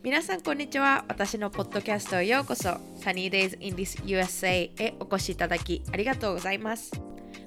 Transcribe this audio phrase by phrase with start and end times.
[0.00, 1.04] 皆さんこんにちは。
[1.08, 2.68] 私のポッドキャストへようこそ。
[3.00, 6.92] Sunny Days in this USA へお越しいただきありがとうございます。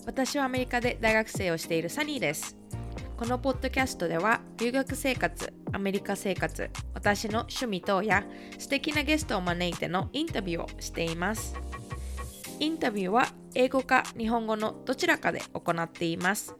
[0.05, 2.57] 私はアメリカで大学生をしているサニーです。
[3.15, 8.25] このポッドキャストでは留学生活、アメリカ生活、私の趣味等や
[8.59, 11.55] 素敵なゲストを招いてのインタビューをしています。
[12.59, 16.53] インタビューは英語か日本語のどちらかで行っています。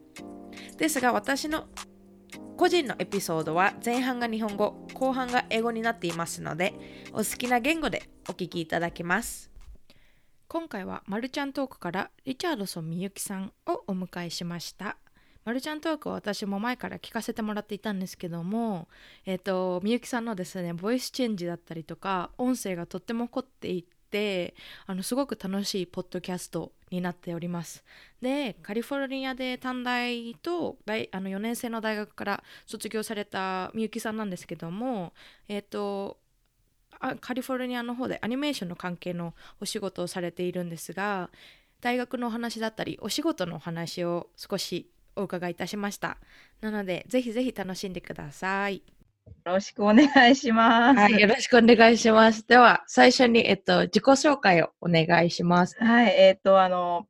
[0.77, 1.65] ですが私の
[2.61, 6.75] 個人のエピソードは前半が日本語、後半が英語になっていますので、
[7.11, 9.49] お好きな言語でお聞きいただけます。
[10.47, 14.97] 今回はマルちゃんトークからリチャードソンみゆきさんをお迎えしました。
[15.43, 18.87] マルちゃんトークは私も前から聞かせてもらっていたんですけども、
[19.25, 24.00] えっ、ー、と、みゆきさんのですね、ボイスチェンジだったりとか、音声がとっても凝っていて、
[24.85, 27.83] あの、すごく楽しいポッドキャストになっております。
[28.21, 35.13] でカリフォルニアで短大と大あの4年生の大学から卒業されたみゆきさんなんですけども
[35.47, 36.17] えっ、ー、と
[37.19, 41.31] カリフォルニアの方でアニメーションの関係のお仕事をされているんですが
[41.79, 46.17] 大学のお話だったりお仕事のお話を少しお伺いいたしました
[46.61, 48.83] なのでぜひぜひ楽しんでください。
[49.45, 50.99] よろしくお願いします。
[50.99, 52.47] はい、よろしくお願いします。
[52.47, 55.75] では、最初に、えっと、自己紹介をお願いします。
[55.79, 57.07] はい、えっと、あの、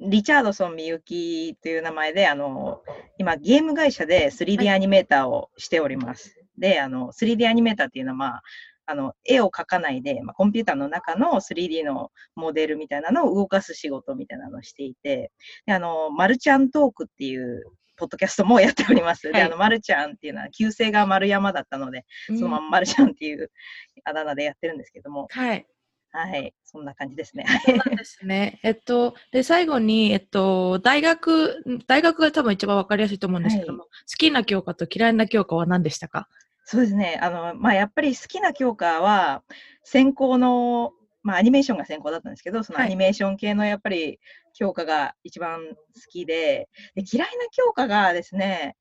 [0.00, 2.82] リチャードソンみゆきという名前で、あの、
[3.18, 6.34] 今、ゲーム会社で 3D アニメーターをしております。
[6.38, 8.42] はい、で、あの、3D アニメーターっていうのは、まあ、
[8.86, 15.30] あの、絵を描かないで、まあ、コンピューターの中の 3D のモデルみたいなのを動かす仕事みたいなのをしていて、
[15.66, 17.64] であの、マルチャントークっていう
[17.98, 19.26] ポッドキャストもやっております。
[19.26, 23.50] はい、で、あの、まるちゃんっていうのは、旧姓が丸山だったので、うん、そのまままるちゃんっていう
[24.04, 25.66] あだ名でやってるんですけども、はい。
[26.10, 27.44] はい、そんな感じですね。
[27.66, 28.60] そうですね。
[28.62, 36.26] えっと、で、最後に、えっと、大学、大学が多分一番わかりやすいと思うんですけども、はい、好きな教科と嫌いな教科は何でしたか？
[36.64, 37.18] そうですね。
[37.22, 39.42] あの、まあ、やっぱり好きな教科は、
[39.84, 40.92] 専攻の
[41.22, 44.18] まあ、アニメーションが専攻だったんですけど、そのアニメーション系のやっぱり
[44.54, 45.76] 教科が一番好
[46.10, 48.76] きで、で嫌いな教科がですね、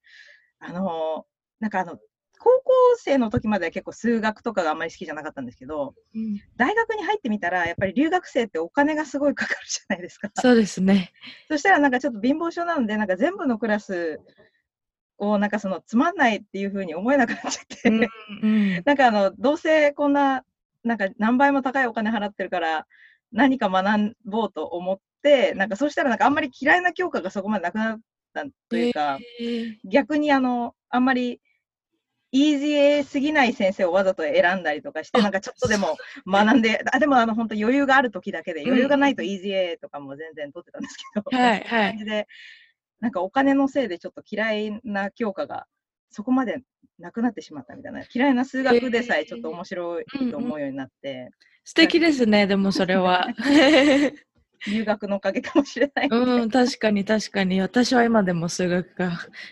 [0.59, 1.26] あの、
[1.59, 1.97] なんかあの、
[2.40, 10.30] 高校生の時までは結構数学とかがあんまり好きじゃなかったんですけど、うん、大学に入ってみたら、やっぱり留学生ってお金がすごいかかるじゃないですか。
[10.36, 11.12] そうですね。
[11.47, 14.20] そしたらなんかちょっと貧乏症なので、なんか全部のクラス
[15.18, 18.09] をなんかそのつまんないっていうふうに思えなくなっちゃって、うん
[18.44, 20.44] うん、 なんかあの、どうせこんな
[20.88, 22.88] なんか何倍も高いお金払ってるから
[23.31, 28.00] 何か学ぼうと思って、なんかそしたらなんかあんまり嫌いな教科がそこまでなくなっ
[28.34, 31.42] たというか、えー、逆にあの、あんまり
[32.31, 35.97] イージーすぎない先生をわざと選んだりとかして、なんかちょっとでも
[36.28, 42.06] 学んで、あでもあの本当余裕がある時だけで、余裕がないとイージーとかも全然取ってたんですけど、はいはい。
[42.06, 42.28] で、
[43.00, 45.68] なんかお金のせいでちょっと嫌いな教科が
[46.09, 46.62] そこまで
[47.00, 48.03] なくなってしまったみたいな。
[48.13, 51.31] 嫌いな数学でさえちょっと面白いと思うようになって、えーうんうん、
[51.63, 53.28] 素敵ですねでもそれは。
[54.66, 57.62] 留学のおかげかもしれない、ね、うん確かに確かに。
[57.62, 59.12] 私は今でも数学が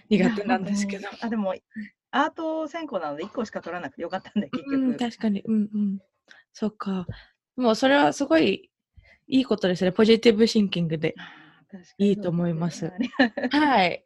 [0.09, 1.07] 苦手なんですけど。
[1.21, 1.53] あでも
[2.11, 5.41] アート専攻なので1個しか取らなくてよかったんで結局、うん、確かに。
[5.41, 5.99] うんうん。
[6.53, 7.05] そっか。
[7.55, 8.71] もうそれはすごい
[9.27, 9.91] いいことですね。
[9.91, 11.15] ポジティブシンキングで
[11.97, 12.91] いいと思います。
[13.51, 14.03] はい。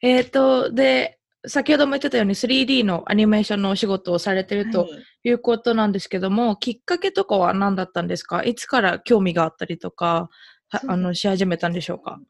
[0.00, 4.88] えっ、ー、と、で、先ほども言ってたように 3D のアニメーションのお仕事をされてると
[5.24, 5.30] い。
[5.30, 8.42] うことなんですけども、はい、きっかけとかは何だったんですか？
[8.44, 10.30] いつから興味があったりとか、
[10.88, 12.20] あのし始めたんでしょうか？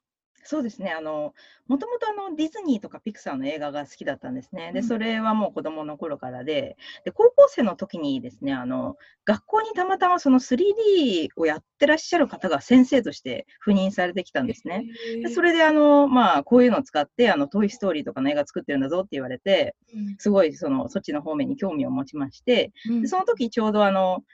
[0.45, 0.91] そうですね。
[0.91, 1.35] あの、
[1.69, 4.73] もともとあのディズニーとかピクサーの映画が好きだったんですね。
[4.73, 14.87] で、それはもう子供の頃からで、で、高校生の時にですね、あの、学校にたまたまその 3D をやってらっしゃる方が先生として赴任されてきたんですね。
[15.23, 19.77] で、それであの、まあ、こういうのを使って、あの、トイ・ストーリーとかの映画作ってるんだぞって言われて、
[20.19, 22.73] すごいその、そっちの方面に興味を持ちまして、
[23.03, 24.25] でその時ちょうどあの、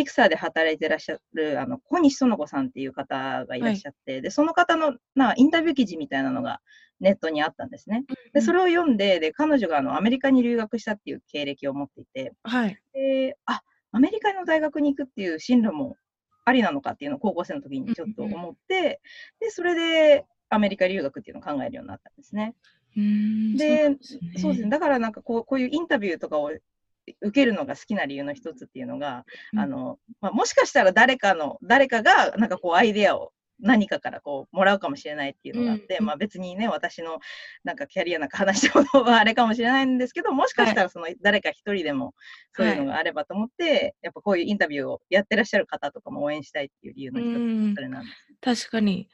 [0.00, 6.62] ピクサーで働いてらっしゃる、あの、小西園子さんっていう方がいらっしゃって、はい、で、その方の、な、インタビュー記事みたいなのが
[7.00, 8.04] ネットにあったんですね。
[8.32, 12.78] で、それを読んで、で、彼女があの、アメリカに留学したっていう経歴を持っていて、はい。
[12.94, 13.60] で、あ、
[13.92, 15.96] アメリカの大学に行くっていう進路も
[16.46, 19.02] ありなのかっていうのを高校生の時にちょっと思って、
[19.38, 22.54] で、それでアメリカ留学っていうのを考えるようになったんですね。
[22.96, 23.96] で、
[24.38, 24.70] そうですね。
[24.70, 26.50] だからなんかこうこういうインタビューとかを
[27.20, 37.20] 受けるのが好きな理由の一つっていうのが、うん、あのまあ、もしかしたら誰かの誰かがなんかこうアイデアを何かからこうもらうかもしれないっていうのがあって、うん、まあ、別にね私の
[37.64, 42.14] なんかキャリアなんか話したことはあれかもしれないんですけどもしかしたらその誰か一人でも
[42.56, 48.10] そういうのがあればと思って、はい、やっぱこういうインタビューをやってらっしゃる方とかも応援したいっていう理由の一つそれなんで
[48.54, 48.66] す。
[48.66, 49.08] 確かに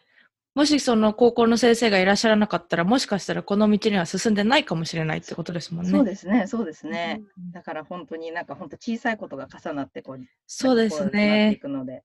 [0.56, 5.90] もしその高校の先生がいらっしゃらなかったら、もしかしたらこの道には進んでないかもしれないってことですもんね。
[5.90, 7.20] そうですね、そうですね。
[7.36, 11.60] うんだから本当になんか本当小さいことが重なってこう、そうですね。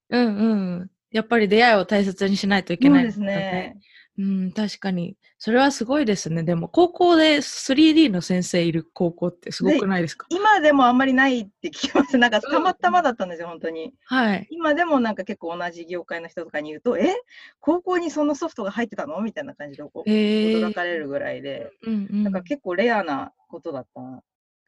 [0.09, 0.53] うんう
[0.83, 0.89] ん。
[1.11, 3.77] やっぱり出会いを大切にしないといけないそうですね。
[4.17, 5.15] うん、確かに。
[5.37, 6.43] それはすごいですね。
[6.43, 10.27] でも、高校で 3D の先生いる高校ってすごくないですか？
[10.29, 12.17] 今でもあんまりないって聞きます。
[12.17, 13.93] なんかうんたまたまだったんですよ、本当に。
[14.05, 14.47] はい。
[14.51, 17.15] 今でもなんか結構同じ業界の人とかに言うと、え？
[17.61, 19.19] 高校にそのソフトが入ってたの？
[19.21, 22.23] みたいな感じでこう驚かれるぐらいで、うんうん。
[22.23, 24.23] なんか結構レアなことだったっ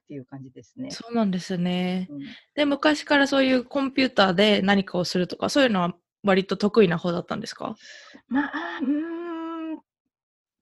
[0.08, 0.90] ていう感じですね。
[0.92, 2.08] そうなんですね。
[2.10, 2.20] うん
[2.56, 5.94] で、昔からそういうコンピューターで何かをするとか、そういうのは
[6.24, 7.76] 割と得意な方だったんですか？
[8.30, 9.13] まあ、うーん、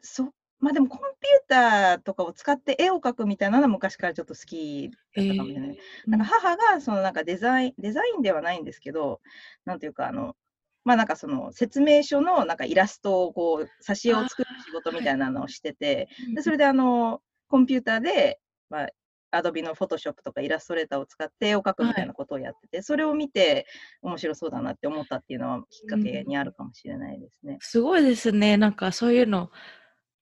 [0.02, 5.78] そまあでもコンピューターとかを使って絵を描くみたいなのは昔からちょっと好きだったかもしれない。
[6.06, 9.22] なんか母がそのなんかデザイン、デザインではないんですけど、
[9.66, 10.36] なんていうかあの、
[10.84, 18.40] まあなんかその説明書のなんかイラストをこう、挿絵を作る仕事みたいなのをしてて、でそれであの、コンピューターで、
[18.70, 18.90] まあ、
[19.32, 23.66] アドビのフォトショップとかイラストレーターを使って絵を描くみたいなことをやってて、それを見て
[24.02, 27.58] 面白そうだなって思ったっていうのはきっかけにあるかもしれないですね。
[27.62, 28.58] すごいですね。
[28.58, 29.50] なんかそういうの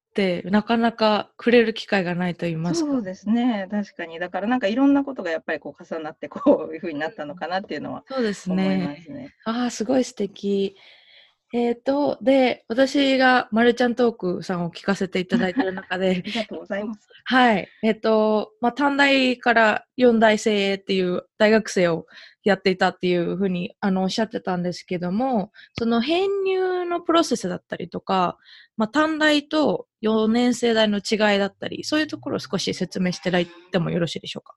[0.09, 2.91] ってなかなかくれる機会がないと言いますか。
[2.91, 4.19] そうですね、確かに。
[4.19, 8.97] だからなんかいろんなことがやっぱりこう重なってこういうふうになったのかなっていうのはそうですね。
[9.45, 10.75] ああ、すごい素敵。
[11.51, 17.07] えっ、と、で、私がまるちゃんトークさんを聞かせていただいている中で あ、りがとうございます。
[17.23, 17.67] はい。
[17.81, 22.05] えっ、と、まあ、短大から四大生営っていう大学生を
[22.43, 28.37] やっていたっていうふうに、あの、おっしゃってたんですけども、その編入のプロセスだったりとか、
[28.77, 34.55] まあ、短大と4年生代の違いだったり、そういうところを少し説明していただいてもよろしいでしょうか？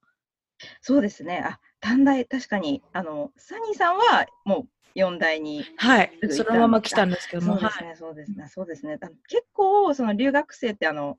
[0.80, 1.42] そうですね。
[1.44, 5.64] あ、短大、確かに、あの、サニーさんはもう4大に。
[5.76, 7.96] はいそのまま来たんですけども、はい。
[7.96, 9.18] そうですね、そうですね、そうですね。
[9.28, 11.18] 結構、その留学生って、あの、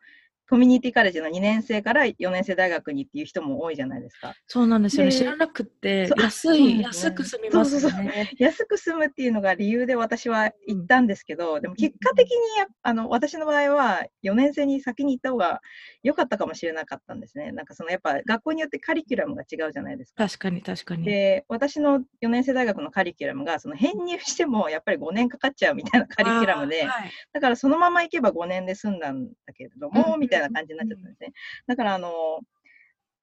[0.53, 4.35] コミュニティカレッジの2年生から4年生大学にっていう人も多いじゃないですか。
[4.45, 5.09] そうなんですよね。
[5.09, 8.29] で知らなくってそう、安そうい、ね安く済みますそうそうよね。
[8.37, 15.59] 安く済むっていうのが理由で私は行ったんですけど、でも結果的にやあの私の場合は4年生に先に行った方が
[16.03, 17.51] 良かったかもしれなかったんですね。
[17.51, 20.27] なんかそのやっぱ学校によってカリキュラムが違うじゃないですか。
[20.27, 21.03] 確かに確かに。
[21.03, 31.33] で、私の4年生大学のカリキュラムがその編入してもやっぱり5年かかっちゃうみたいなカリキュラムで、はいだからそのまま行けば5年で済んだんだけれども、うんみたいな感じになっちゃったんですね。
[31.67, 32.11] だからあの、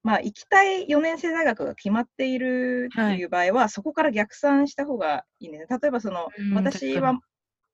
[0.02, 5.78] まあ、行きたい4年生大学が決まっているっていう場合は、そこから逆算した方がいいんですね。
[5.80, 7.20] 例えばその、うん私は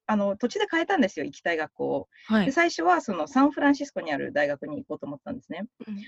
[0.09, 2.09] あの途中で変えたんですよ、行きたい学校を。
[2.27, 2.53] はいで。
[2.53, 5.65] 最初はそのサンフランシスコにある大学に行こうと思ったんですね。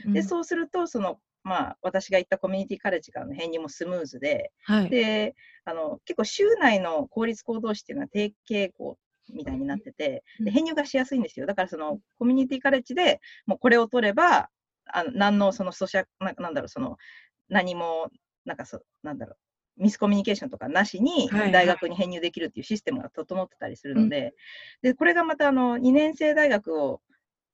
[0.07, 4.91] うんで、そうすると、そのまあ、私が行ったコミュニティカレッジからの編入もスムーズで、はい。
[4.91, 8.99] であの結構州内の公立校同士っていうのは定傾向
[9.33, 11.47] みたいになってて、で編入がしやすいんですよ。
[11.47, 14.49] だからそのコミュニティカレッジでもうこれを取れば、
[14.93, 16.97] あの何のそのソシャななんだろう、その
[17.49, 18.11] 何も、
[18.45, 19.37] なんかそ、なんだろ
[19.79, 24.35] う、ミスコミュニケーションとかなしにはいはい大学に編入できるっていうシステムが整ってたりするので、
[24.83, 27.01] でこれがまたあの2年生大学を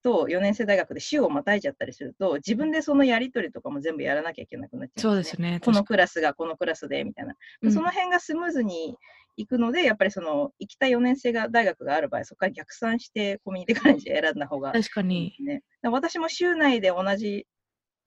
[0.04, 5.52] と4年生大学で州をまたいじゃったりすると、自分でそのやり取りとかも全部やらなきゃいけなくなっちゃそううんですね。
[5.52, 5.60] ですね。
[5.60, 7.34] このクラスがこのクラスでみたいな。
[7.62, 8.96] にでその辺がスムーズに
[9.36, 15.34] いくので、やっぱりその行きたい4年生が大学がある場合、そこから逆算してコミュニティカレッ選んだ方がうん確かに。
[15.38, 15.44] か
[15.82, 17.46] ら私も州内で同じ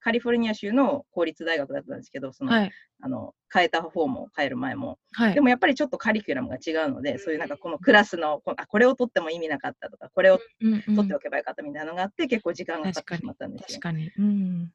[0.00, 2.70] カリフォルニア州の公立大学だったんですけど、その、はい。
[3.00, 4.98] あの変えた方も変える前も。
[5.12, 5.40] はいで。
[5.40, 13.80] もやっぱりちょっとカリキュラムが違うので、そういうなんかこのクラスの、こあこれを取っても意味なかったとか、これを取っておけばよかったみたいなのがあって、結構時間がかかってしまったんですよ。
[13.80, 14.10] 確かに。
[14.18, 14.72] うん。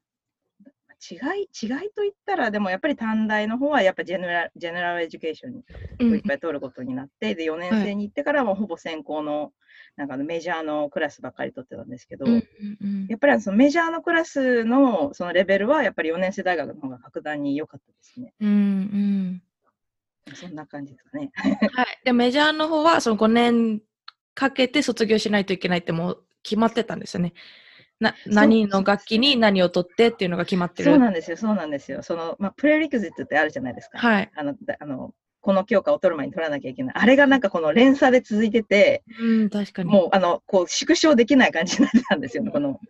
[1.10, 5.62] 違い、違いといったら、でもやっぱり短大の方はやっぱジェネラ general education
[5.98, 9.52] うんをいっぱい取ることになって、で4年生に行ってからはもうほぼ専攻の
[9.96, 12.42] なんかメジャーのクラスばっかり取ってたんですけど、うんうん
[12.80, 18.32] うんやっぱりそのメジャーのクラスのそのレベルはやっぱり4年生大学の方が格段に良かったですね。
[18.40, 19.42] うんうん。
[20.34, 21.30] そんな感じですかね。
[21.34, 22.00] はい。
[22.04, 23.82] で、メジャーの方は、その5年
[24.34, 27.34] かけて卒業しないといけないってもう決まってたんですよね。
[28.00, 30.90] な何の楽器に何を取ってっていうのが決まってる。
[30.90, 32.02] そうなんですよ、そうなんですよ。
[32.02, 33.98] その、まあ、プレリクジットってあるじゃないですか。
[33.98, 34.30] はい。
[34.34, 36.94] あの、だあのこの教科を取る前に取らなきゃいけない。
[36.96, 39.90] あれがなんかこの連鎖で続いてて、うん、確かに。
[39.90, 42.80] もう、あの、こう、縮小できない感じになってたんですよね、この。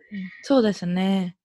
[0.41, 1.35] そうですね。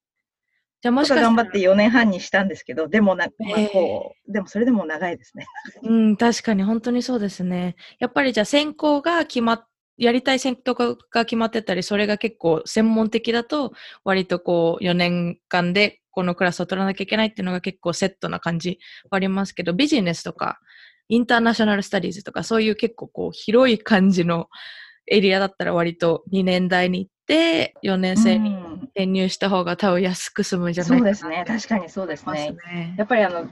[0.82, 5.46] じゃあももしか頑張って4年半にしたんですけど、でもな、まあええこう、でもそれでも長いですね。
[5.82, 7.74] うん、確かに本当にそうですね。
[7.98, 9.66] やっぱりじゃあ専攻が決まっ、
[10.00, 18.78] やりたい専攻が決まってたり、それが結構専門的だと、割とこう4年間でこのクラスを取らなきゃいけないっていうのが結構セットな感じ
[19.10, 20.58] はありますけど、ビジネスとか、
[21.08, 24.48] インターナショナルスタディーズとか、そういう結構こう広い感じの
[25.06, 31.44] エリアだったら割と2年代に行って、4年生にうん転入した方が多分安く済むんじゃないかなそうですね。
[31.46, 32.26] 確かにそうですね。
[32.26, 32.94] ますね。
[32.98, 33.48] やっぱりあの、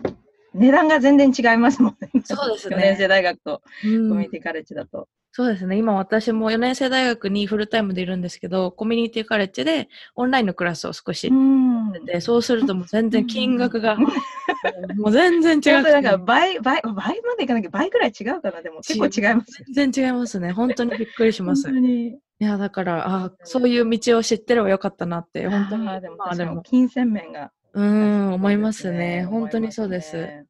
[0.55, 2.11] 値段が全然違いますもんね。
[2.25, 5.09] そうですね4年生大学とうんコミュニティカレッジだと。
[5.31, 5.77] そうですね。
[5.77, 13.97] 今私も4年生大学にフルタイムでいるんですけど、コミュニティカレッジでオンラインのクラスを少しんで、そうするともう全然金額が、
[14.97, 15.83] もう全然違う。
[15.83, 18.63] なんか倍、倍、倍までいかなきゃ倍くらい違うかな。
[18.63, 19.67] でも結構違いますよ。
[19.73, 20.51] 全然違いますね。
[20.53, 21.71] 本当にびっくりします。
[21.71, 22.19] い。
[22.39, 25.89] や、だから、あそういう道を知ってればよかったなって、本当に。
[25.89, 27.51] あーでもまあ確かに金銭面が。
[27.79, 27.85] うー
[28.31, 29.25] ん、思いますね。
[29.25, 30.17] 本当にそうです。
[30.17, 30.47] ね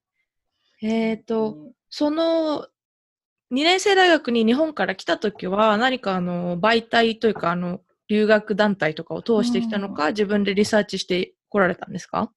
[0.81, 2.67] えっ、と、、その、
[3.51, 12.33] 2年生大学に日本から来たときは、何かあの、媒体というか、あの、留学団体とかを通してきたのか、自分でリサーチして来られたんですか？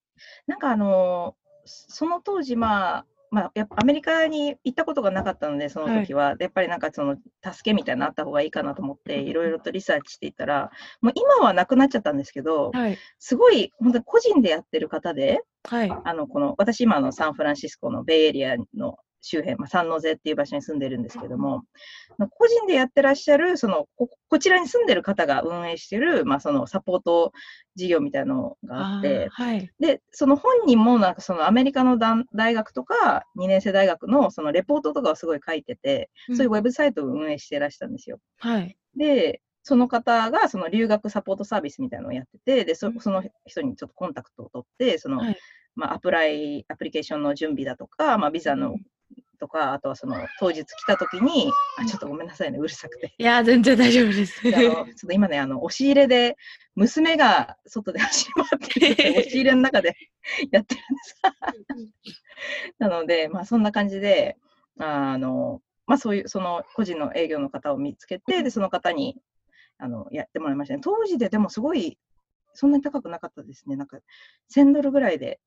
[0.45, 10.69] なんかあのその当時、まあ、まあ、やっぱアメリカに行ったことがなかったので、その時は、やっぱりなんかその助けみたいなのあった方がいいかなと思って、いろいろとリサーチしていったら、
[10.99, 12.97] もう今はなくなっちゃったんですけど、はい。
[13.19, 15.91] すごい本当に個人でやってる方で、はい。
[16.03, 21.63] あのこの私、今あのサンフランシスコのベイエリアの周辺、まあ、サンノゼっていう場所に住んでるんですけども、
[22.31, 27.31] 個人でやってらっしゃる、そのここちらに住んでる方が運営してる、まあ、そのサポート
[27.75, 29.69] 事業みたいなのがあってー、はい。
[29.79, 38.19] で、その本人もなんかそのアメリカの大大学とか2年生大学のそのレポートとかをすごい書いてて、そういうウェブサイトを運営してらしたんですよ。
[38.39, 38.77] はい。
[38.95, 45.37] で、その方がその留学サポートサービスみたいなのをやってて、で、そうんその人にちょっとコンタクトを取って、その、はい
[45.75, 48.75] まあ、アプライ、アプリケーションの準備だとか、まあ、ビザの
[49.41, 53.13] とか、あとはその当日来た時に、あ、ちょっとごめんなさいね、うるさくて。
[53.17, 54.43] いやー、全然大丈夫です。
[54.43, 56.37] であのちょっと今ね、あの、押し入れで、
[56.75, 59.95] 娘が外で走り回って押し入れの中で
[60.51, 61.95] やってるんです。
[62.79, 64.37] なので、まあ、そんな感じで、
[64.77, 69.17] あの、まあ、そういう、その個人の営業の方を見つけて、で、その方に、
[69.79, 70.81] あの、やってもらいましたね。
[70.83, 71.97] 当時ででもすごい、
[72.53, 73.75] そんなに高くなかったですね。
[73.75, 73.97] なんか、
[74.53, 75.39] 1000ドルぐらいで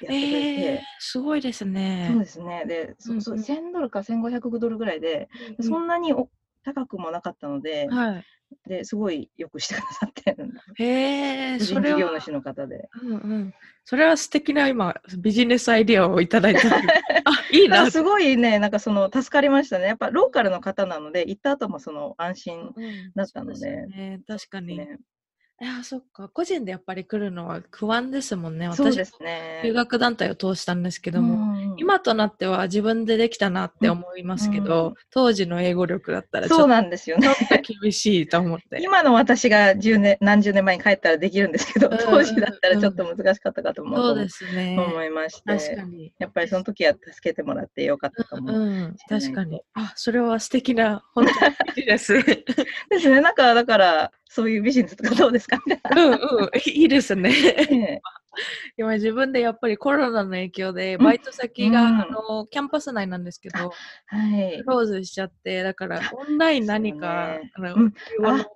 [0.00, 0.18] やってくれて。
[0.18, 2.08] えー、すごいですね。
[2.10, 2.64] そうですね。
[2.66, 5.28] で、そそううんうん1000ドルか1500ドルぐらいで、
[5.58, 6.28] うんそんなにお
[6.64, 8.24] 高くもなかったので、はい。
[8.68, 10.36] ですごいよくしてくださって、
[10.76, 12.88] へえ、個それは人事業、主の方で。
[13.02, 13.54] うんうん。
[13.84, 16.60] それは素敵な今、ビジネスアイディアをいただいた。
[16.76, 16.80] あ、
[17.52, 17.90] いいなあ。
[17.90, 19.86] すごいね、なんかその助かりましたね。
[19.86, 24.78] やっぱローカルの方なので、行った後もその安心うんだったのでそうすよね、確かに。
[24.78, 24.98] ね。
[25.60, 26.28] いや、そっか。
[26.28, 28.68] 個人でやっぱり来るのは不安ですもんね。
[28.68, 29.62] 私そうですね。
[29.64, 37.28] 留学団体を通したんですけども、うん今となっては自分でできたなって思いますけど、うん当時の英語力だったらちょそうっなんですよね。
[37.80, 38.82] 厳しいと思って。
[38.82, 44.76] 今の私が10年、何十年前に帰ったらできるんですけど、うん当時だったらちょっと難しかったかと思うそうですね。
[44.78, 45.42] 思いまして。
[45.46, 46.12] 確かに。
[46.18, 48.52] やっぱりその時は助けてもらってよかったかも。
[48.52, 49.62] うん、しれない確かに。
[49.74, 52.14] あ、それは素敵な、本当にです。
[52.14, 52.44] う んで
[53.00, 53.20] すね。
[53.20, 55.58] なんか、だから、そういうビジネスとかどうですか？
[55.66, 56.16] みたいな。
[56.16, 57.30] うん、いいですね。
[57.70, 58.00] ね
[58.76, 63.72] 今自分でやっぱりコロナの影響でうんバイト先が、うんあのキャンパス内なんですけど、
[64.06, 64.64] はいク。
[64.66, 67.76] ローズしちゃって、だからオンライン何か、あの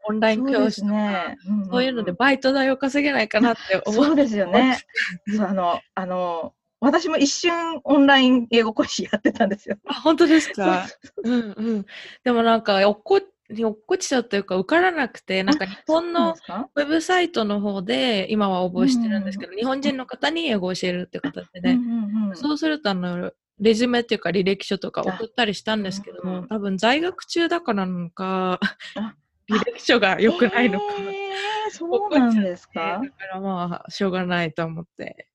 [0.07, 1.37] オンライン教室とか、ね。
[1.49, 4.79] んんんそういうのでバイト代を稼げないかなって思そうですよね。
[5.37, 9.77] そう、あの、あの、私も一瞬オンライン英語講師やってたんですよ。
[9.87, 10.87] あ、本当ですそうか
[11.23, 11.87] うんうん。
[12.25, 13.23] でもなんか、落っ
[13.57, 16.35] こ落っこちちゃうというか、受からなくて、なんか日本の
[16.75, 22.37] ウェブサイトの方で今は応募してるんですけど、日本人の方に英語を教えるって形で、うんうんうん。
[22.37, 28.59] そうするとあの、レジュメっていうか履歴書とか送ったりしたんですけども、うんうん多分在学中だからなのか
[28.97, 29.15] あ、
[29.51, 30.87] 履歴書が良くないのか。
[30.99, 31.31] えー
[31.73, 33.01] そうなんですか？
[33.01, 35.29] だからまあ、しょうがないと思って。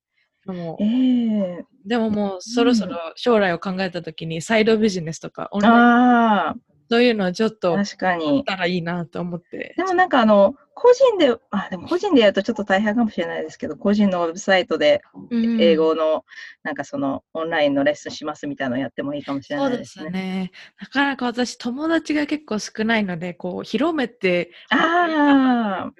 [0.45, 8.44] でもええでももうそろそろ将来を考えたときにサイドビジネスとかオンラインそういうのをちょっと確かに。
[8.46, 9.74] たらいいなと思って。
[9.77, 15.01] でもなんかあの、個人で、あ、でも個人でやるとちょっと大変かもしれないですけど、個人のウェブサイトで
[15.32, 16.25] うん英語の、
[16.63, 20.10] なんかその、オンラインのレッスンしますみたいなのをやってもいいかもしれそうでないですすね。
[20.12, 20.51] ね。
[20.80, 25.94] なかなか私、友達が結構少ないので、こう、広めてああ、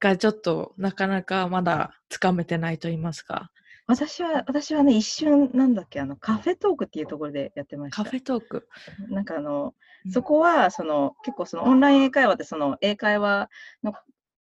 [0.00, 3.50] がちょっとなかなかまだつかめてないと言いますか。
[3.86, 8.04] 私は、私はね、一瞬、なんだっけ、あの、カフェトークっていうところでやってました。
[8.04, 8.68] カフェトーク。
[9.08, 9.72] なんかあの、うん
[10.12, 13.50] そこは、その、結構そのオンライン英会話って、その英会話
[13.82, 13.92] の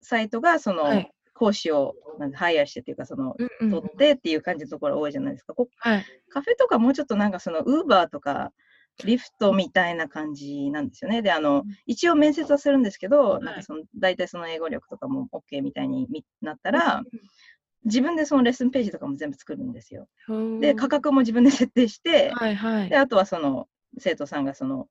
[0.03, 5.55] サイトが、その、はい講師をなんかハイヤーしてっていうか、その、うんうん取ってっていう感じのところ多いじゃないですか。
[5.55, 6.05] こはい。
[6.31, 8.53] カフェとかもうちょっとなんかその、ウーバーとか、
[9.05, 11.21] リフトみたいな感じなんですよね。
[11.21, 17.03] で、あの、一応面接はするんですけど、なんかその、大体その英語力とかも OK みたいにみなったら、
[17.85, 20.09] 自分でそのレッスンページとかも全部作るんですよ。
[20.29, 22.97] うんで、価格も自分で設定して、はいはいで、。
[22.97, 24.89] あとはその生徒さんがその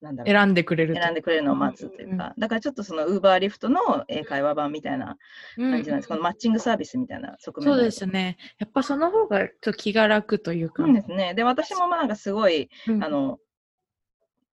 [0.00, 0.34] なんだろう。
[0.34, 5.16] 選んでくれると選んでくれるのを待つというか、だからちょっとそのウーバーリフトの英会話版みたいな
[5.56, 6.08] うん感じなんです。
[6.08, 8.36] このマッチングサービスみたいな側面そうですね。
[8.58, 10.84] やっぱその方がちょっと気が楽というか。
[10.84, 11.34] そうですね。
[11.34, 13.38] で、私もまあなんかすごい、うんあの、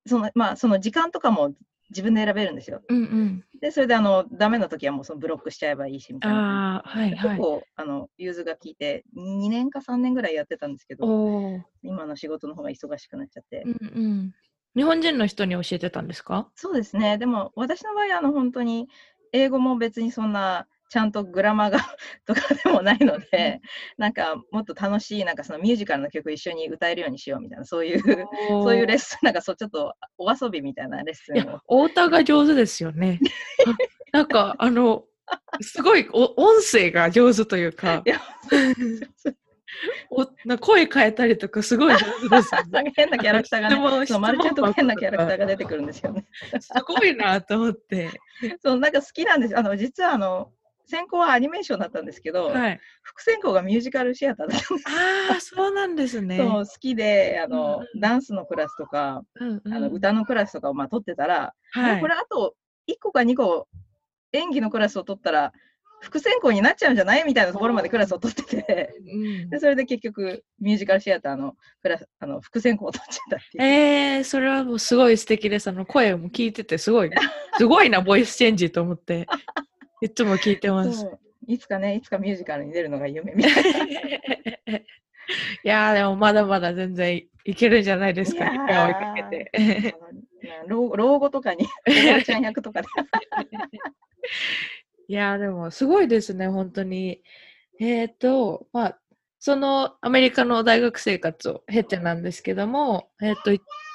[0.07, 1.53] その、まあその時間とかも
[1.89, 2.81] 自分で選べるんですよ。
[2.89, 3.43] うんうん。
[3.61, 6.75] で、それであの、ダメな時はもうそのブロックしちゃえばいいしみたいな。
[6.75, 7.37] ああ、はいはい。
[7.37, 11.63] 結構、あの、融通が効いて、2年か3年ぐらいやってたんですけど。
[11.83, 13.63] 今の仕事の方が忙しくなっちゃって。
[13.63, 14.33] うんうん。
[14.75, 16.49] 日本人の人に教えてたんですか？
[16.55, 17.17] そうですね。
[17.17, 18.87] でも、私の場合、あの、本当に、
[19.31, 21.79] 英語も別にそんな、ちゃんとグラマーが
[22.25, 23.59] とかでもないので、
[23.97, 28.01] なんか、もっと楽しい、なんかそのミュージカルの曲一緒に歌えるようにしようみたいな、そういう、
[28.63, 31.37] そういうレッスン、なんかそう、ちょっとお遊びみたいなレッスン
[31.69, 33.19] を。、太田が上手ですよね。
[34.13, 35.05] なんか、あの、
[35.61, 38.21] すごいお音声が上手というかい、や、
[40.09, 42.91] おな声変えたりとかすごい上手ですよね。
[42.95, 46.25] 変なキャラクターがね、そうマルちゃんとか変なキャラクター質が出てくるんですよね。
[46.59, 48.09] すごいなと思って。
[48.63, 49.57] そう、なんか好きなんです。
[49.57, 50.51] あの、実はあの、
[50.87, 52.79] 専攻はアニメーションだったんですけど、はい。
[53.01, 54.89] 副専攻がミュージカルシアターだったんです。
[54.89, 56.37] ああ、そうなんですね。
[56.39, 62.55] そう、好きで、あの、うんダンスのクラスとか、うんうんあの歌のクラスとかをまあ取ってたら、はいこれあと
[62.87, 63.67] 1個か2個
[64.33, 65.53] 演技のクラスを取ったら、
[66.01, 67.23] 副専攻になっちゃうんじゃない？
[67.25, 73.63] みたいなところまでクラスを取ってて、うんでそれで結局、ミュージカルシアターのクラスあの副専攻を取っちゃったっていう。
[73.63, 75.67] えー、それはもうすごい素敵です。
[75.67, 77.09] あの声も聞いててすごい、
[77.57, 79.25] すごいな、ボイスチェンジと思って、
[80.01, 81.07] いつも聞いてます。
[81.47, 83.59] いつかね、いつかミュージカルに出るのが夢みたいな。
[84.77, 84.83] い
[85.63, 89.95] やー、でもまだまだ全然いけるんじゃないですか、いやー時間をかけて。
[90.67, 92.87] 老老後とかに、 おばあちゃん役とかで。
[95.07, 97.21] いやー、でもすごいですね、本当に。
[97.79, 98.99] えっ、と、まあ、
[99.39, 103.51] そのアメリカの大学生活を経てなんですけども、えっ、と、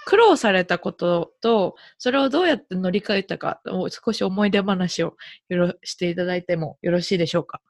[0.07, 5.17] 苦労されたことと、それをどうやって乗り換えたかを少し思い出話を
[5.49, 7.61] よろしていただいてもよろしいでしょうか？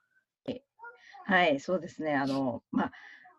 [1.26, 2.14] はい、そうですね。
[2.14, 2.92] あの、まあ、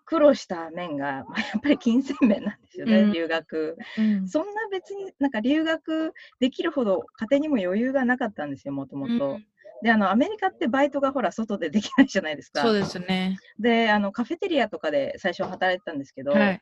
[0.06, 3.78] 苦労した面が、まあ、やっぱり金銭面なんですよね、うん留学。
[3.98, 9.40] うんそんな別になんか留学できるほど家庭にも余裕がなかったんですよ、もともと。
[9.82, 12.62] うんで、あの、アメリカってバイトがほら、外でできないじゃないですか。
[12.62, 13.38] そうですね。
[13.60, 16.62] で、あの、カフェテリアとかで最初働いてたんですけど、はい。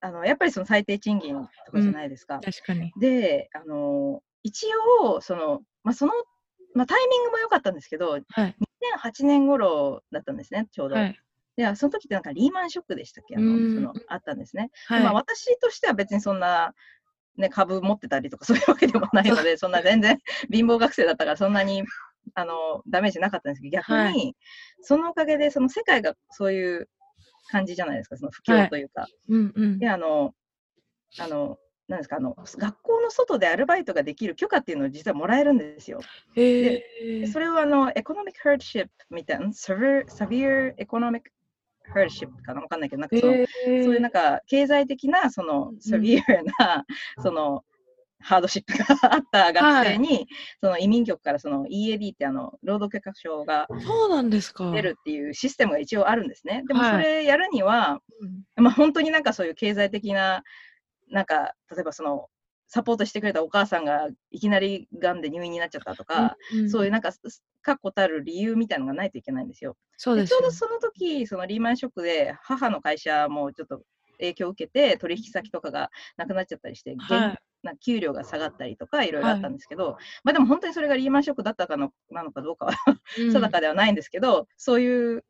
[0.00, 1.34] あの、やっぱりその最低賃金
[1.66, 2.40] とかじゃないですか。
[2.42, 2.92] 確かに。
[2.98, 4.66] で、あの、一
[5.02, 6.12] 応、その、まあ、その、
[6.74, 8.56] まあ、タイミングも良かったんですけど、はい。
[9.04, 10.96] 2008年頃だったんですね、ちょうど。
[10.96, 11.18] はい。
[11.56, 13.36] で、その時ってなんかリーマンショックでしたっけ？
[13.36, 14.70] あのうんそのあったんですね。
[14.88, 15.04] ではい。
[15.04, 16.74] まあ、私としては別にそんな、
[17.36, 20.18] ね、株持ってたりとかそういうわけでもないので、そんな全然
[20.50, 21.82] 貧乏学生だったからそんなに
[22.34, 24.36] あのダメージなかったんですけど、逆に、はい
[24.80, 26.88] そのおかげでその世界がそういう
[27.50, 29.06] 感じじゃないですか、その不況というか。
[29.28, 29.88] うんうんで、。
[29.88, 30.34] あの、
[31.18, 36.00] あの、なんですか、あの、学校の外でアルバイトができる許可っていうのを実はもらえるんですよ。
[36.36, 41.22] えー、それをあの、エコノミック・ハードシップみたいな、severe, severe economic
[41.94, 46.22] hardship かなわかんないけど、なんかその、えーそういうなんか経済的なそのうんセビア
[46.64, 46.84] な、
[47.22, 47.64] その
[48.22, 50.26] ハードシップがあった学生に、
[50.60, 54.70] その移民局からその EAD ってあの労働許可証がそうなんですか。
[54.70, 56.64] 出るっていうシステムが一応あるんですね。
[56.66, 58.00] でもそはいれやるには、
[58.56, 58.64] うん。
[58.64, 60.42] まあ本当になんかそういう経済的な、
[61.10, 62.28] なんか例えばその
[62.68, 67.12] サポートしてくれたお母さんがいきなりがんで入院になっちゃったとか、うんそういうなんか
[67.60, 69.76] 確固たる理由みたいなのがないといけないんですよ。
[69.98, 73.82] そうですちょうどその時そのリーマンショックで母の会社もちょっと
[74.18, 77.38] 影響を受けて取引先とかがなくなっちゃったりして、現はい。
[77.62, 82.72] な給料が下がったりとかいろいろあったんですけど、まあでも本当にそれがリーマンショックだったかのなのかどうかは
[83.18, 85.24] うん定かではないんですけど、そういう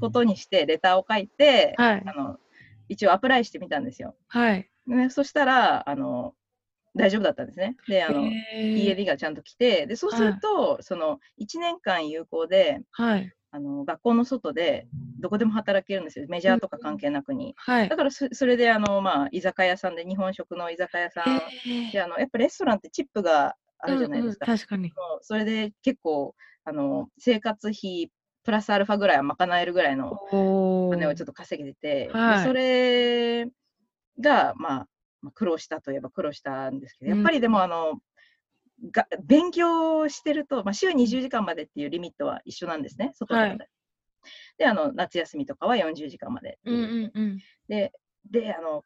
[0.00, 2.02] ことにしてレターを書いて、はい。
[2.06, 2.38] あの
[2.88, 4.14] 一応アプライしてみたんですよ。
[4.28, 4.70] はい。
[4.86, 6.34] ね、そしたらあの
[6.94, 7.76] 大丈夫だったんですね。
[7.88, 13.32] であの、えー EAD がちゃんと来てでそうすると、その1年間有効ではい。
[13.50, 14.86] あの学校の外で
[15.26, 17.54] どこでも働けるんですよ、メジャーとか関係なくに。
[17.56, 17.96] はいだ。
[17.96, 24.46] からそそれであの、まあ、居酒屋さんで、日本食の居酒屋さんえで、あのやっぱレストランってチップがあるじゃないですか。
[24.46, 24.82] うんうん確かに。
[24.90, 28.12] もうそれで結構あの生活費
[28.44, 31.26] プラスアルファぐらいは賄えるぐらいのおお金をちょっと。
[31.26, 33.46] と稼げてて、はいでそれ
[34.20, 34.88] が、まあ、
[35.22, 37.98] まあ苦労したといえば苦労したんですけど、やっぱりでもあの、
[38.92, 43.40] が勉強してると、まあ、週20時間までっていうリミットは一緒なんですね、外で。
[43.40, 43.58] はい
[44.58, 47.12] であの、夏休みとかは40時間までうんいう。
[47.14, 47.38] うんうん。
[47.68, 47.92] で、
[48.30, 48.84] で、あの、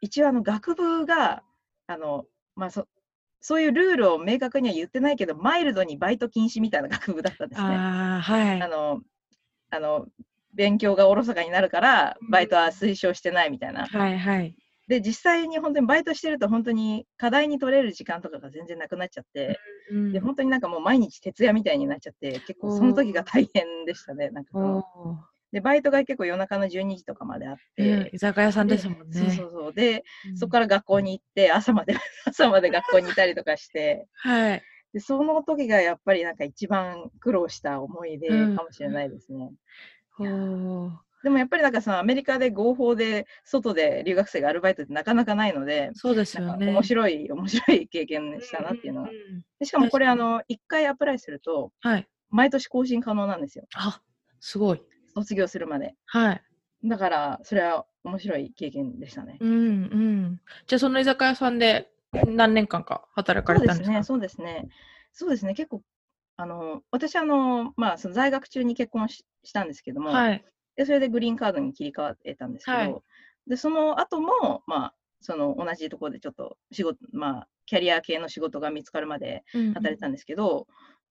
[0.00, 1.42] 一応あの、学部が、
[1.86, 2.86] あの、まあそ、
[3.40, 7.68] そういうルールを明確には言ってないけど、マイルドにバイト禁止みたいな学部だったんですね。
[7.68, 8.68] ああ、はいあ。
[8.68, 9.00] の、
[9.70, 10.06] あの、
[10.54, 13.86] 勉強がおろそかになるから、バイトは推奨してないみたいな。
[13.86, 14.56] はいはい。
[14.88, 19.58] で、実際に本当にバイトしてると、本当に課題に取れる時間とかが全然なくなっちゃって、
[19.90, 24.30] うんで、本当になんかもう毎日徹夜みたいになっちゃって、結構その時が大変でしたね。
[24.30, 24.52] なんか
[25.52, 29.20] で、バイトが結構夜中の12時とかまであって、うん居酒屋さんですもんね。
[29.20, 29.72] そうそうそう。
[29.72, 31.94] で、うんそこから学校に行って、朝まで、
[32.26, 34.62] 朝まで学校にいたりとかして、はい。
[34.92, 39.52] で、その時がやっぱりなんか一番苦労した思い出かもしれないですね。
[40.18, 46.68] おーでもやっぱりなんかさ、アメリカで合法で外で留学生がアルバイトってなかなかないので、そうですよね。
[46.68, 49.12] 面白い、面白い経験したなっていうのがん。
[49.12, 52.08] んんでしかもこれ、あの、一回アプライすると、はい。
[52.30, 53.64] 毎年更新可能なんですよ。
[53.74, 54.00] あ、
[54.38, 54.82] すごい。
[55.14, 55.96] 卒業するまで。
[56.04, 56.42] はい。
[56.84, 59.38] だから、それは面白い経験でしたね。
[59.40, 60.40] うんうん。
[60.68, 64.04] じゃあその居酒屋さんで何年間か働かれたんですか？
[64.04, 64.68] そうですね。
[65.12, 65.82] そうですね、結構、
[66.36, 70.44] あの、私、あの、まあ、その在学中に結婚ししたんですけども、はい。
[70.76, 72.94] で、それでグリーンカードに切り替わってたんですけど、はい
[73.48, 80.66] で、その後も、まあ、その同じところでちょっと仕事、まあ、キャリア系の仕事が見つかるまで働いてたんですけど、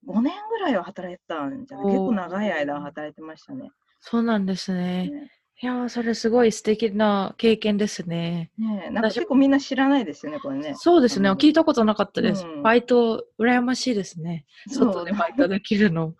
[0.06, 1.86] 5年ぐらいは働いてたんじゃない？
[1.93, 3.71] 結構長い間働いてましたね。
[4.01, 5.10] そうなんですね。
[5.10, 8.51] ねいやー、それすごい素敵な経験ですね。
[8.57, 10.73] ねえなんか私結構みんな知らないですよね、これね。
[10.75, 11.29] そうですね。
[11.29, 12.45] うん聞いたことなかったです。
[12.45, 14.45] うんバイト、羨ましいですね。
[14.67, 16.13] 外でバイトできるの。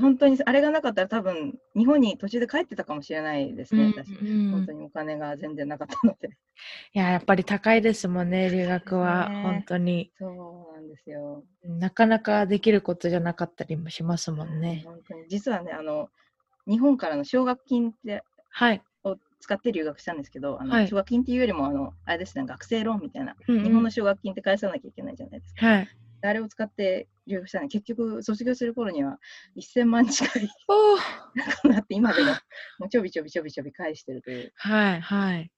[0.00, 4.12] 本当にあれがなかったら多分日本に途中で帰ってたかもしれないですね、うん私。
[4.12, 6.28] うん本当にお金が全然なかったので。
[6.28, 9.28] いや、やっぱり高いですもんね、留学は。
[9.28, 10.10] ね本当に。
[10.18, 11.44] そうなんですよ。
[11.64, 14.84] なかなかできることじゃなかったりもしますもんね。
[14.86, 16.08] 本当に実はね、あの、
[16.66, 18.22] 日本からの奨学金って
[18.58, 18.82] はい。
[19.04, 25.64] を使って留学したんですけど、あのはい奨学金っていうよりも、あの、あれですね、学生ローンみたいな、うんうん日本の奨学金って返さなきゃいけないじゃないですか。
[25.64, 25.88] はい。
[26.20, 29.20] であれを使って留学したので、結局、卒業する頃には
[29.56, 32.32] 1000万近いおーなって、今でも
[32.80, 34.52] もうちょびちょびちょびちょび返してるという。
[34.56, 35.52] はい、はい。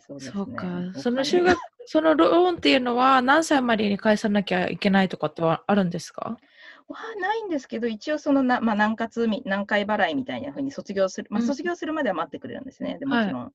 [0.00, 0.24] そうね。
[0.24, 0.66] そうか。
[0.96, 6.36] おその金修学、そのローンっていうのは何歳までに返さなきゃいけないとかってはあるんですか？
[6.94, 13.52] はないんですけど、一応そのな、まあ、何月み、何回払いみたいなふうに卒業する、まあ、うん卒業するまでは待ってくれるんですね、でもはいちろん。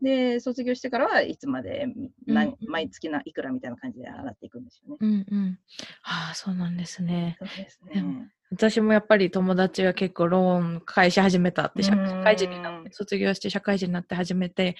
[0.00, 1.86] で、卒業してからはいつまで、
[2.26, 4.96] 何うんうん毎月ないくらみたいな感じで払っていくんですよね。
[5.00, 5.58] うんうん。
[6.04, 7.36] ああ、そうなんですね。
[7.38, 8.30] そうですね。
[8.50, 14.76] 私もやっぱり友達が結構ローン返し始めたって、社会人になって、卒業して社会人になって始めて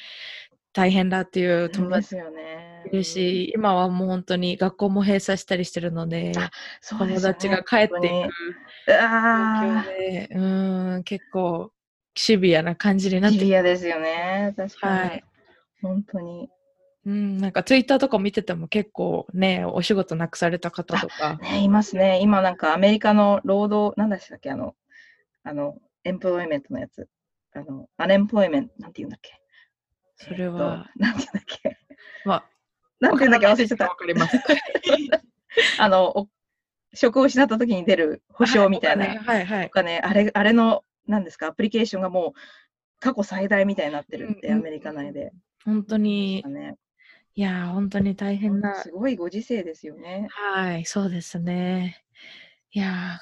[0.72, 2.16] 大変だっていう友達そ
[2.84, 3.42] うですよね。
[3.44, 8.28] い今はもう本当に学校も閉鎖したりしてるので、でね達が帰っていく
[9.36, 11.72] 状あ況で、うーん、結構
[12.14, 14.54] シビアな感じになあ、ってシビアですよね。
[14.56, 14.98] 確かに。
[14.98, 15.24] はい
[15.82, 16.50] 本当に。
[17.06, 21.38] うん、なんかツイッターとか見てても結構ね、お仕事なくされた方とか。
[21.40, 22.20] ね、いますね。
[22.22, 24.74] 今なんかアメリカの労働、なんでしたっけ、あの、
[25.44, 27.08] あの、エンプロイメントのやつ。
[27.54, 29.40] あの、アネンプロイメント、なんて言うんだっけ。
[30.16, 31.78] それは、えっとなんて言うんだっけ。
[32.24, 32.50] まあ、
[33.00, 33.96] なんて言うんだっけ、忘れちゃったわ。
[33.96, 34.36] かります。
[35.78, 36.28] あの、お
[36.94, 39.70] 職を失った時に出る保証みたいなはいはいお。
[39.70, 42.40] 金、あれ、あれの、なんですか、アプリケーションがもう
[43.00, 45.32] 過去最大みたいになってるって、うんうんアメリカ内で。
[45.64, 46.76] 本当に、ね、
[47.34, 48.74] いやー、本当に大変な。
[48.82, 50.26] すごいご時世ですよね。
[50.30, 52.04] はい、そうですね。
[52.72, 53.20] いや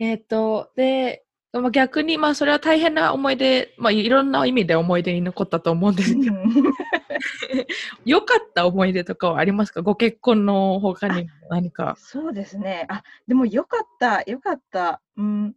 [0.00, 1.33] ー、えっ、と、で、まあ
[1.70, 6.36] 逆に、まあ、それは大変な思い出、まあ、いろんな意味で思い出に残ったと思うんですけど、
[8.04, 9.82] 良かった思い出とかはありますか？
[9.82, 11.96] ご結婚の他にも何か。
[11.98, 12.86] そうですね。
[12.88, 15.00] あ、でもよかった、よかった。
[15.16, 15.54] うん。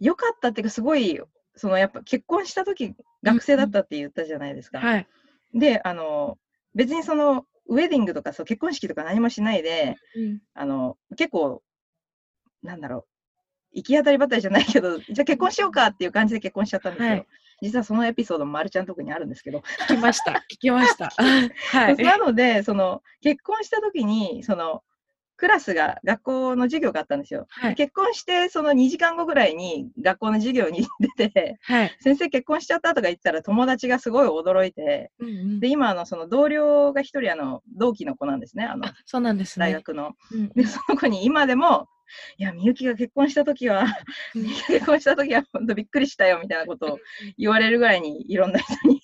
[0.00, 1.20] よかったっていうか、すごい、
[1.56, 4.78] そのやっぱ結婚した時学生だったって言ったじゃないですか。
[4.78, 5.06] はい。
[5.54, 6.38] で、あの、
[6.74, 11.62] 別にその、ウェディングとかそう結婚式とか何もしないで、うんあの、結構、
[12.62, 13.17] なんだろう、
[13.78, 17.10] 行き当たりばったりじゃないけど、 じゃあ結婚しようかっていう感じで結婚しちゃったんですよ。
[17.10, 17.26] はい
[17.60, 19.64] 実はそのエピソードもまるちゃんのとこにあるんですけど。
[19.88, 20.44] 聞きました。
[20.48, 21.10] 聞きました。
[21.10, 21.96] はい。
[21.98, 24.84] なので、その、結婚した時に、その、
[25.38, 27.46] クラスが、学校の授業があったんですよ。
[27.48, 27.74] はい。
[27.76, 31.96] 結婚して、その2時間後ぐらいに学校の授業に出て、はい。
[32.00, 39.66] 先生結婚しちゃったとか言ったら友達がすごい驚いて、うんうんで、今、あの、その同僚が一人、あの、同期の子なんですね、あのあ、そうなんですね。
[39.66, 40.12] 大学の。
[40.32, 41.88] うんで、その子に今でも、
[42.38, 43.84] いや、みゆきが結婚した時は、
[44.34, 46.98] うんみゆきが結婚した時は本当びっくりしたよ、みたいなことを
[47.36, 48.97] 言われるぐらいに、いろんな人に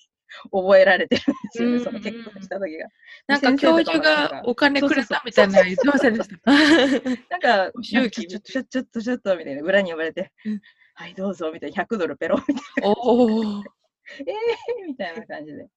[0.51, 2.87] 覚えられてるんですよね、うんその結婚した時が。
[3.27, 6.51] なんか教授がお金くれたみたいなの言ってませんでした？
[7.29, 10.61] なんか、ご祝儀ちょちょちょっとちょっとみたいな、裏に呼ばれて、うん
[10.95, 13.43] はい、どうぞ、みたいな、100ドルペロみたいおお。
[13.43, 13.63] な、
[14.87, 15.67] みたいな感じで。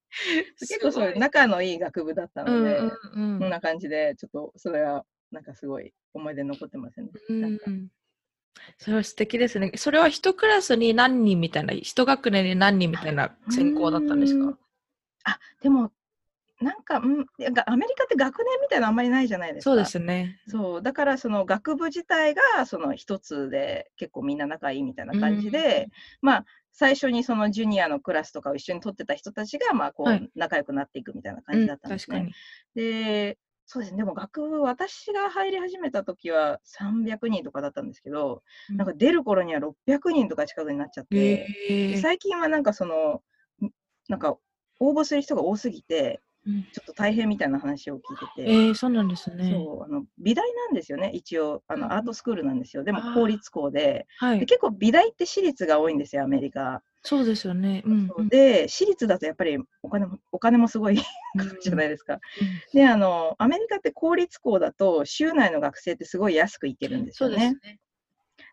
[0.61, 2.81] 結構そういう仲のいい学部だったので、
[3.13, 7.13] こんな感じで、ちょっとそれは、なんかすごい思い出に残ってますよね。
[7.29, 7.89] なんかうん
[8.79, 9.73] それは素敵ですね。
[9.77, 14.59] それは一クラスに何人みたいな、一学年に何人みたいな専攻だったんですか？
[15.25, 15.93] あ、でも、
[16.61, 17.27] なんか、うん、
[17.67, 19.71] アメリカって学年みたいなのあんまりないじゃないですか。
[19.71, 20.41] そうですね。
[20.49, 25.89] そう、だからその学部自体がその一つで結構みんな仲いいみたいな感じで、
[26.23, 32.33] まあ、最初にそのジュニアのクラスとかを一緒に取ってた人たちが、まあ、こう、仲良くなっていくみたいな感じだったんですね。
[32.75, 33.39] で、
[33.71, 43.23] そうですね、でも学部、私が入り始めた時は300人とかだったんですけど、うん、なんか出る頃には600人とか近くになっちゃって、最近はなんかその、
[44.09, 44.39] なんか
[44.81, 46.23] 応募する人が多すぎて、
[46.73, 49.51] ちょっと大変みたいな話を聞いてて、えー、そうなんですね。
[49.53, 51.63] そうあの美大なんですよね一応。
[51.69, 52.85] あのアートスクールなんですよ。
[52.85, 54.07] でも公立校で。
[54.19, 56.83] はい、で結構美大って私立が多いんですよアメリカ。
[57.03, 60.99] そうですよね、うん、で私立だとやっぱりお金もお金もすごい
[61.63, 62.21] じゃないですか、うん
[62.75, 67.55] であのアメリカって公立校だと州内の学生ってすごい安く行けるんですよね。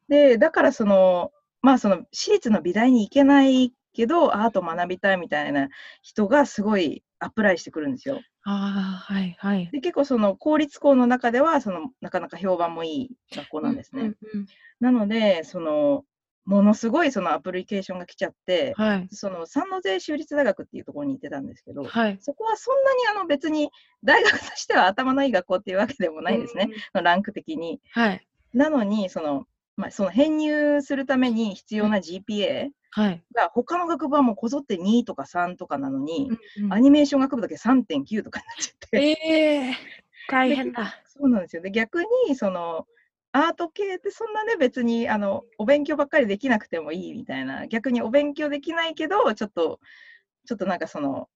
[0.08, 1.31] で、ね、だからその
[1.62, 5.69] まあその私立の美大に行けないけど、アート学びたいみたいな
[6.01, 8.21] 人がすごいアプライしてくるんですよ。
[8.43, 9.69] ああ、はいはい。
[9.71, 14.01] で、結構その公立校の中では、そのなかなか評判もいい学校なんですね。
[14.01, 14.45] うんうんうん、
[14.80, 16.06] なので、その、
[16.45, 23.71] ものすごいそのアプリケーションが来ちゃって、はい、その三ノ税州立大学っていうところに行ってたんですけど、はい、そこはそんなにあの別に
[24.04, 27.82] 大学としては頭のいい学校っていうわけでもないんですね、うん、ランク的に。
[27.91, 36.29] はい、なのにその、まあ、その編入するために必要な GPA、はい、が他の学部はもうこぞって2とか3とかなのに、
[36.60, 38.97] うんうん、アニメーション学部だけ3.9とかになっちゃって。
[39.27, 40.95] えー、大変だ。
[41.05, 41.62] そうなんですよ。
[41.62, 42.88] で、逆に、その、
[43.34, 49.81] アート系ってそんなね、別に、あの、お勉強ばっかりできなくてもいいみたいな、逆にお勉強できないけど、ちょっと、
[50.45, 51.27] ちょっとなんかその、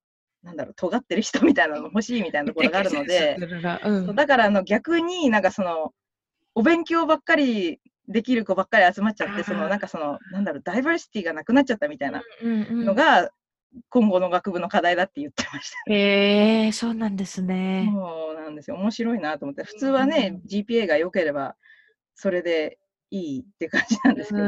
[0.44, 3.36] なんだろう、尖ってる人みたいなの欲しいみたいなところがあるので、
[3.84, 5.94] うん、だからあの逆になんかその、
[6.56, 13.30] お勉強ばっかりできる子ばっかり集まっちゃって、そのなんかその、なんだろう、ダイバーシティがなくなっちゃったみたいなのが、
[13.90, 15.96] 今後の学部の課題だって言ってました、ね。
[15.96, 17.88] へえー、そうなんですね。
[17.94, 18.78] そうなんですよ。
[18.78, 21.56] 面白いなと思って、普通はね、うん、GPA が良ければ、
[22.16, 22.80] それで
[23.12, 24.44] いいって感じなんですけど。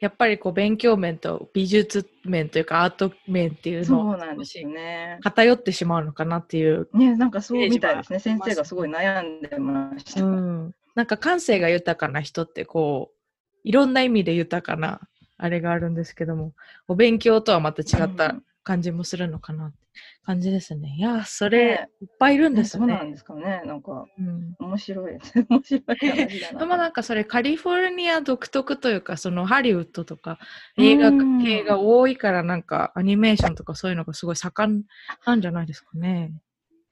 [0.00, 5.18] やっぱりこう勉強面と美術面というかアート面っていうのそうなんですよね。
[5.22, 6.88] 偏ってしまうのかなっていう。
[6.94, 8.18] ね、なんかそうみたいですね。
[8.18, 10.24] 先生がすごい悩んでました。
[10.24, 13.16] うんなんか感性が豊かな人ってこう、
[13.64, 15.00] いろんな意味で豊かな
[15.38, 16.52] あれがあるんですけども、
[16.88, 19.76] お勉強とはまた違った感じもするのかなって
[20.24, 20.94] 感じですね。
[20.96, 22.86] いや、それ、いっぱいいるんですね。
[22.86, 23.62] そうなんですかね。
[23.64, 25.18] なんか、うん、面白い。
[25.48, 26.58] 面白い話だな。
[26.60, 30.38] でもなんかそれカリフォルニア独特というか、そのハリウッドとか
[30.78, 31.10] 映画
[31.42, 34.82] 系が多いからなんかアニメーションとかそういうのがすごい盛ん
[35.26, 36.32] なんじゃないですかね。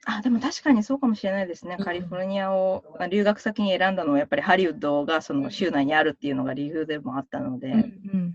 [0.06, 1.76] あ、でも確かにそうかもしれないですね。
[1.76, 7.68] カリフォルニアを、まあ、留学先に選んだのはやっぱりハリウッドがその州内にあるっていうのが理由でもあったので。
[7.68, 8.34] うん、うん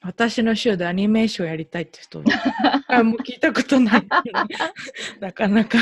[0.00, 2.22] 私の州でアニメーションやりたいって人
[2.86, 4.06] あもう聞いたことない。
[5.18, 5.78] なかなか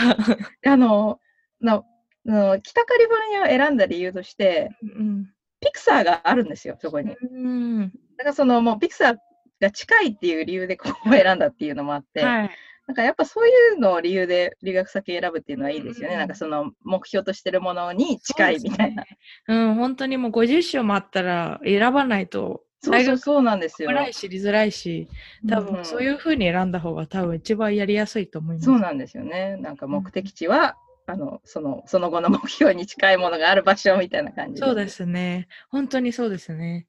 [0.65, 1.21] あの
[1.61, 1.85] の
[2.25, 5.27] の北カリフォルニアを選んだ理由として、うん、
[5.61, 7.15] ピクサーがあるんですよ、そこに。
[7.15, 9.17] うん、だからそのもうピクサー
[9.61, 12.51] が近いっていう理由でここを選んだっていうのもあって、はい
[12.87, 16.15] なんかやっぱそういうのを理由で留学先選ぶっていうのはいいですよね。
[16.15, 19.03] うん、なんかその目標としてるものに近いみたいな。
[19.49, 22.63] うね、うん、本当にもう50章もあったら選ばないと。
[22.81, 23.91] そうそうそうなんですよ。
[24.09, 25.09] い知りづらいし、
[25.49, 28.67] 多分そういうふうに選んだ方が多分一番やりやすいと思います。
[28.67, 29.57] そうなんですよね。
[29.57, 30.77] なんか目的地は、
[31.09, 35.49] うん、あのそのその後の目標に近いものがある場所みたいな感じそうですね。
[35.71, 36.87] 本当にそうですね。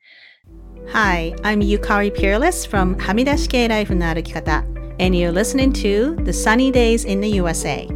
[0.93, 4.63] Hi, I'm Yukari Peerless from はみ出し系ライフの歩き方。
[4.99, 7.87] And you're listening to The Sunny Days in the USA.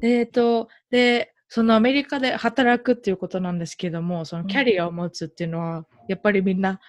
[0.00, 6.80] えっと、で、そのアメリカで働くっていうことなんですけども、そのキャリアを持つっていうのは、やっぱりみんな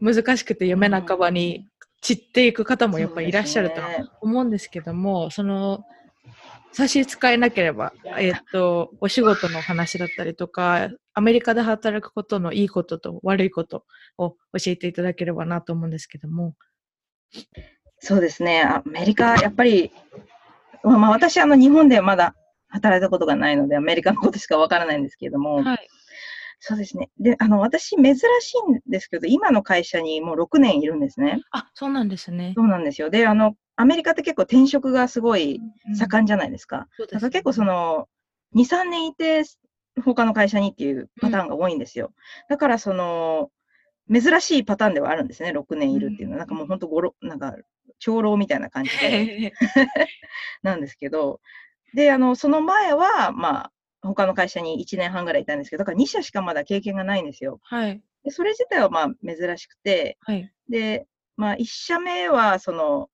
[0.00, 1.66] 難しくて夢半ばに
[2.00, 3.76] 散っていく方もやっぱりいらっしゃると
[4.20, 5.84] 思うんですけども、その
[6.72, 13.84] 差し支えなければ、えっ、と、お仕事の話だったりとか、アメリカで働くことのいいことと悪いこと
[14.16, 14.36] を教
[14.72, 16.54] えていただければなと思うんですけども。
[18.00, 18.62] そうですね。
[18.62, 19.92] アメリカ、やっぱり、
[20.82, 22.34] まあ、私、あの、日本ではまだ
[22.68, 25.88] 働いたことがないので、アメリカのことしかわからないんですけれども、はい、
[26.60, 27.10] そうですね。
[27.18, 31.40] で、あの、私、珍しいんですけど、今の会社にもう6年いるんですね。
[31.50, 32.52] あ、そうなんですね。
[32.56, 33.10] そうなんですよ。
[33.10, 35.60] で、あの、アメリカって結構転職がすごい
[35.94, 36.88] 盛んじゃないですか。
[36.98, 38.08] うん、だから結構その、
[38.54, 39.42] 2、3年いて、
[40.04, 42.06] 他の会社にっていうパターンが多いんですよ。
[42.06, 42.14] うん、
[42.48, 43.50] だからその、
[44.12, 46.38] 珍しいパターンではあるんですね、6年いるっていうのは。
[46.38, 47.54] なんかもう本当、ごろ、なんか、
[47.98, 49.52] 長老みたいな感じで
[50.62, 51.40] なんですけど、
[51.94, 57.60] で、あの、その前は、まあ、他の会社に1年半ぐらいいたんですけど、だから2社しかまだ経験がないんですよ。
[57.62, 58.02] はい。
[58.24, 60.52] で、それ自体はまあ珍しくて、はい。
[60.68, 61.06] で、
[61.36, 63.10] まあ1社目は、その、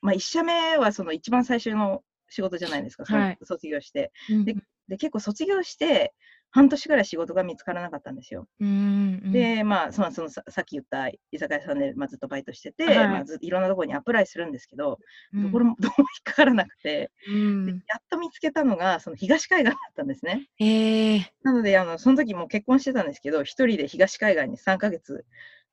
[0.00, 4.12] まあ、1社目はその一番最初の仕事じゃないですか、はい卒業して。
[4.30, 4.54] うんで
[4.88, 6.14] で、結構卒業して、
[6.50, 8.48] 半年ぐらい仕事が見つからなかったんですよ。
[8.60, 13.08] うんうんで、まあ、そのそのささっき言った居酒屋さんで、まあ、ずっとバイトしてて、はい。
[13.08, 14.98] まあ、ずいろんなところにアプライするんですけど、
[15.32, 15.42] うん。
[15.52, 17.66] どこもどこも引っかからなくて、うん。
[17.66, 20.48] でやっと見つけたのが、その東海岸だったんですね。
[20.58, 21.32] ええ。
[21.42, 25.24] なので、あのその時もう結婚してたんですけど、一人で東海岸に3ヶ月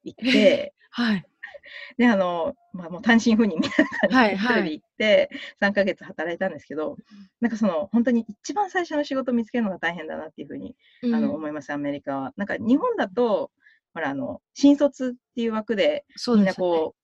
[0.03, 1.25] 行って、はい
[1.97, 5.30] で、あの、まあ、もう単身赴任みたいな感じで一はいはい人で行って、
[5.62, 6.97] 3ヶ月働いたんですけど、
[7.39, 12.34] なんかその、本当に一番最初の仕事を見つけるのが大変だなっていうふうに、あのうん思います、アメリカは。
[12.38, 13.52] なんか日本だと、
[13.93, 16.95] ほら、あの、新卒っていう枠で、みんなこ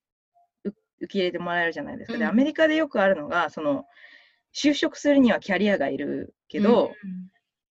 [0.64, 2.18] う、う受け入れてもらえるじゃないですか。
[2.18, 3.86] で、うんアメリカでよくあるのが、その、
[4.54, 7.30] 就職するにはキャリアがいるけど、うん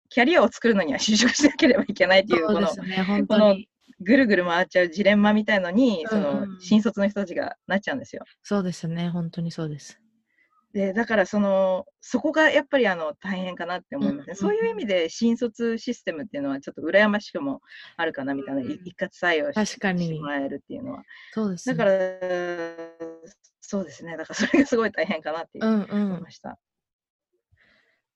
[0.09, 3.57] キャリアを作るのには就職しなければいけないっていう、このね、本この。
[4.01, 8.25] ぐるぐる回っちゃうジレンマみたいのに、そうんうのん新卒の人たちがなっちゃうんですよ。
[8.43, 10.01] そうですね、本当にそうです。
[10.73, 14.33] で、だからその、そこがやっぱりあの大変かなって思いますね。
[14.33, 17.63] うんそういう意味で新卒システムっていうのはちょっと羨ましくも
[17.97, 21.03] あるかなみたいな、うんい一括採用し確かにしてもらえるっていうのは。
[21.33, 21.77] そうですね。
[21.77, 23.31] だから、
[23.63, 24.17] そうですね。
[24.17, 26.23] だからそれがすごい大変かなってうんう思いん。
[26.23, 26.59] ました。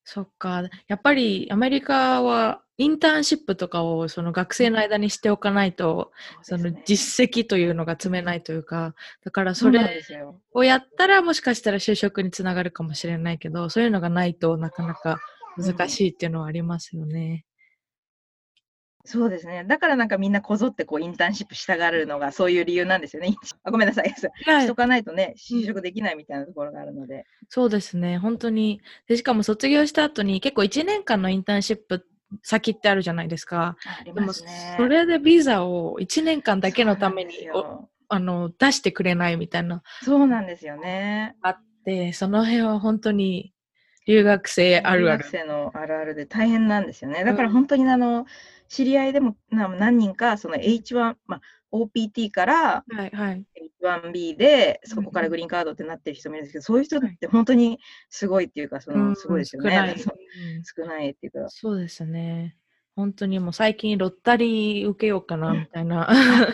[0.04, 0.62] そっか。
[0.88, 10.02] やっぱりアメリカはインターンシップとかをその学生の間にしておかないと、そね実績というのが積めないというか、だからそれ。
[10.52, 15.18] をやったらもしかしたら就職につながるかもしれないけど、そういうのがないとなかなか
[15.58, 17.44] 難しいっていうのはありますよね。
[19.04, 19.64] そうですね。
[19.64, 23.34] だからなんかみんなこぞってこうインターンシップしたがるのがそういう理由なんですよね。
[23.64, 24.10] あごめんなさい。
[24.46, 27.24] はしとかないとね、就職できないみたいなところがあるので。
[27.48, 28.80] そうですね、本当に。
[29.08, 32.06] でしかも卒業した後に結構1年間のインターンシップ
[32.42, 33.76] 先ってあるじゃないですか。
[33.84, 34.74] ありますね。
[34.76, 37.32] それでビザを1年間だけのために
[38.08, 41.36] あの出してくれないみたいなそうなんですよね。
[41.42, 43.54] あって、その辺は本当に
[44.06, 45.24] 留学生あるある留学。
[45.24, 47.24] 生のあるあるで大変なんですよね。
[47.24, 48.26] だからうん本当にあの、
[48.70, 51.40] 知り合いでもな何人か、その H1、まあ、
[51.72, 53.44] OPT からはいはい。
[53.82, 59.70] H1B で、そこからグリーンカードってなってる人もいるんですけど、そういう人って本当にすごいっていうか、そのすごいですよね。
[59.70, 61.48] 少ないそううん少ないっていうか。
[61.48, 62.56] そうですね。
[62.94, 66.08] 本当にもう最近ロッタリー受けようかなみたいな。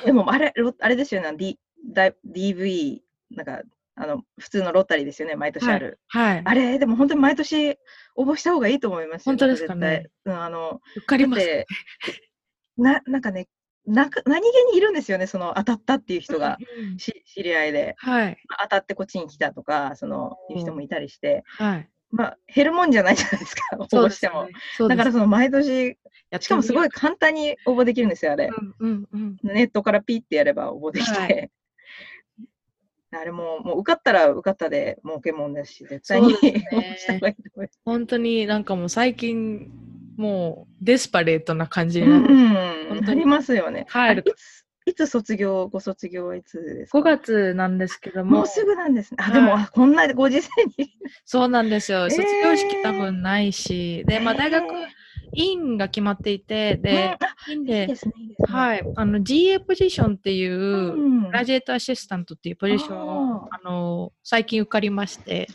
[0.05, 1.59] でもあれ、ロあれですよね、D、
[1.93, 3.01] だ DV、
[3.31, 3.63] なんか、
[3.99, 5.99] あの、普通のロッタリーですよね、毎年ある。
[6.09, 6.43] はい。
[6.45, 7.79] あれ、でも本当に毎年
[8.15, 11.41] 応募した方がいいと思いますよ、本当ですかね絶対うん、あの、受かります。
[11.41, 11.67] だって
[12.77, 13.49] な、なんかね、
[13.87, 16.59] なか何気にいるんですよね、その当たったっていう人が、
[16.99, 17.95] し知り合いで。
[17.97, 18.37] はい。
[18.63, 21.89] 当たってこっちに来たとか、その、いう人もいたりして、はい。
[22.11, 24.45] まあ、減るもんじゃないじゃないですか、 応募しても。
[24.45, 24.53] ね。
[24.77, 25.97] そうですだからその毎年、
[26.41, 28.51] しかもすごい簡単に応募できるんですよ、あれ。
[28.51, 29.37] うんうんうん。
[29.43, 31.19] ネットからピッてやれば応募できて。
[31.19, 31.51] はい
[33.17, 36.65] あれも、もう受かったら受かったで儲けもんですし、絶対にね。
[37.85, 39.71] 本当になんかもう最近、
[40.17, 42.45] もうデスパレートな感じにうん
[42.89, 43.87] なって、うん、りますよね。
[43.91, 44.25] 帰る。
[44.87, 49.17] いつ、卒業、ご卒業はいつですか？5月なんですけども、もうすぐなんですね。
[49.21, 49.35] あ、はい。
[49.35, 50.49] でも、あこんなご時世
[50.79, 50.97] に。
[51.25, 52.07] そうなんですよ。
[52.07, 52.11] ー。
[52.11, 54.87] 卒業式多分ないし、で、まあ大学えー
[55.33, 57.95] 院が決まっていて、うんで、あ院で。
[58.49, 65.49] はい、あの GA ポジションっていう、うんグラジュエートアシスタントっていうポジションをああの最近受かりまして。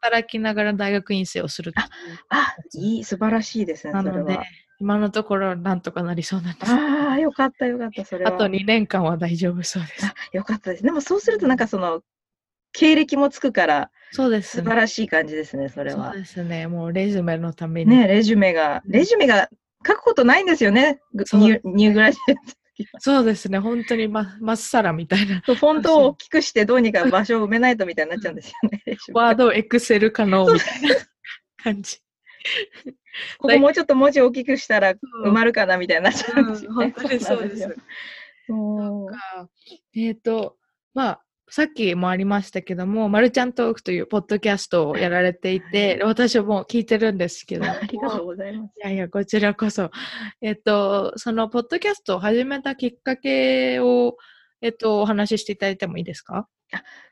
[0.00, 1.86] 働きながら大学院生をするっていう
[2.30, 4.44] あ、いい、素晴らしいですね、なのでそれは。、
[4.80, 6.72] 今のところなんとかなりそうなんです。
[6.72, 8.34] ああ、よかった、よかった、それは。
[8.34, 10.14] あと2年間は大丈夫そうですあ。
[10.32, 10.82] よかったです。
[10.82, 12.02] でも、そうすると、なんかその、
[12.74, 14.62] 経歴もつくから、そうですね。
[14.62, 16.20] 素晴らしい感じですね、それはそう。
[16.20, 16.66] ですね。
[16.66, 17.90] もうレジュメのために。
[17.90, 19.48] ね、レジュメが、レジュメが
[19.86, 22.64] 書くことないんですよね、ぐそうニューニューグラジュエット。
[22.98, 23.58] そうですね。
[23.60, 25.40] 本当にままっさらみたいな。
[25.40, 28.82] フォントを大きくしてどうにか場所を埋めないとみたいになっちゃうんですよね。
[29.14, 30.88] ワード、エクセル可能みたいな
[31.62, 31.98] 感じ。
[33.38, 36.86] ここもうちょっと文字を大きくしたらうん埋まるかなみたいになっちゃうんですよね。
[36.86, 37.74] うん本当にそうですよ。
[38.46, 39.48] そうか
[39.96, 40.56] えっ、と、
[40.92, 41.23] まあ、
[41.56, 48.72] さっきもありましたけども、マルちゃんトークというポッドキャストをやられていて、私も聞いてるんですけども、ありがとうございます。
[48.76, 49.92] いやいや、こちらこそ。
[50.42, 54.16] えっと、そのポッドキャストを始めたきっかけを、
[54.62, 56.48] えっと、お話ししていただいてもいいですか？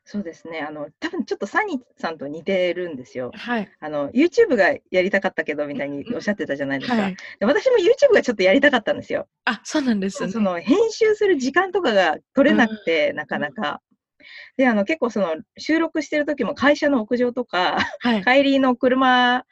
[0.05, 0.67] そうですね。
[0.69, 3.31] あの、多分ちょっとサニーさんと似てるんですよ。
[3.35, 3.71] はい。
[3.79, 7.01] あの、YouTube がやりたかったけどみたいにおっしゃってたじゃないですか。
[7.01, 7.17] はい。
[7.39, 9.29] で私も YouTube がちょっとやりたかったんですよ。
[9.45, 10.33] あ、そうなんですね。
[10.33, 13.81] その編集する時間とかが取れなくて、なかなか。
[14.57, 18.25] で、あの、結構その収録してる時も会社の屋上とか、はい。
[18.25, 19.45] 帰りの車、あ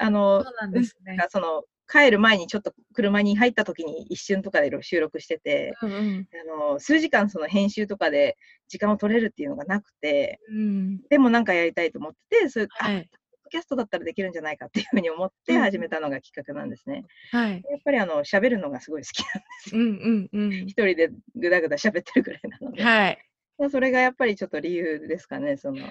[0.00, 1.16] あのそう、なんですね。
[1.16, 6.28] がその帰る前にちょっと車に入った時に一瞬とかで収録してて、うんうん
[6.68, 8.36] あの数時間その編集とかで
[8.68, 13.08] 時間を取れるっていうのがなくて、うんでもなんかやりたいと思ってて、そういう、あ、ポッはい
[13.44, 17.06] ドキャストだったらできるんじゃないかっていうふうに思ってうん始めたのがきっかけなんですね。
[17.32, 17.52] はい。
[17.52, 19.80] やっぱりあの、喋るのがすごい好きなんですよ。
[19.80, 20.68] うんうんうん一。
[20.72, 22.82] 人でぐだぐだ喋ってるぐらいなので。
[22.82, 23.27] はい。
[23.58, 25.86] まあそれがやっぱりちょっと理由ですかね、その、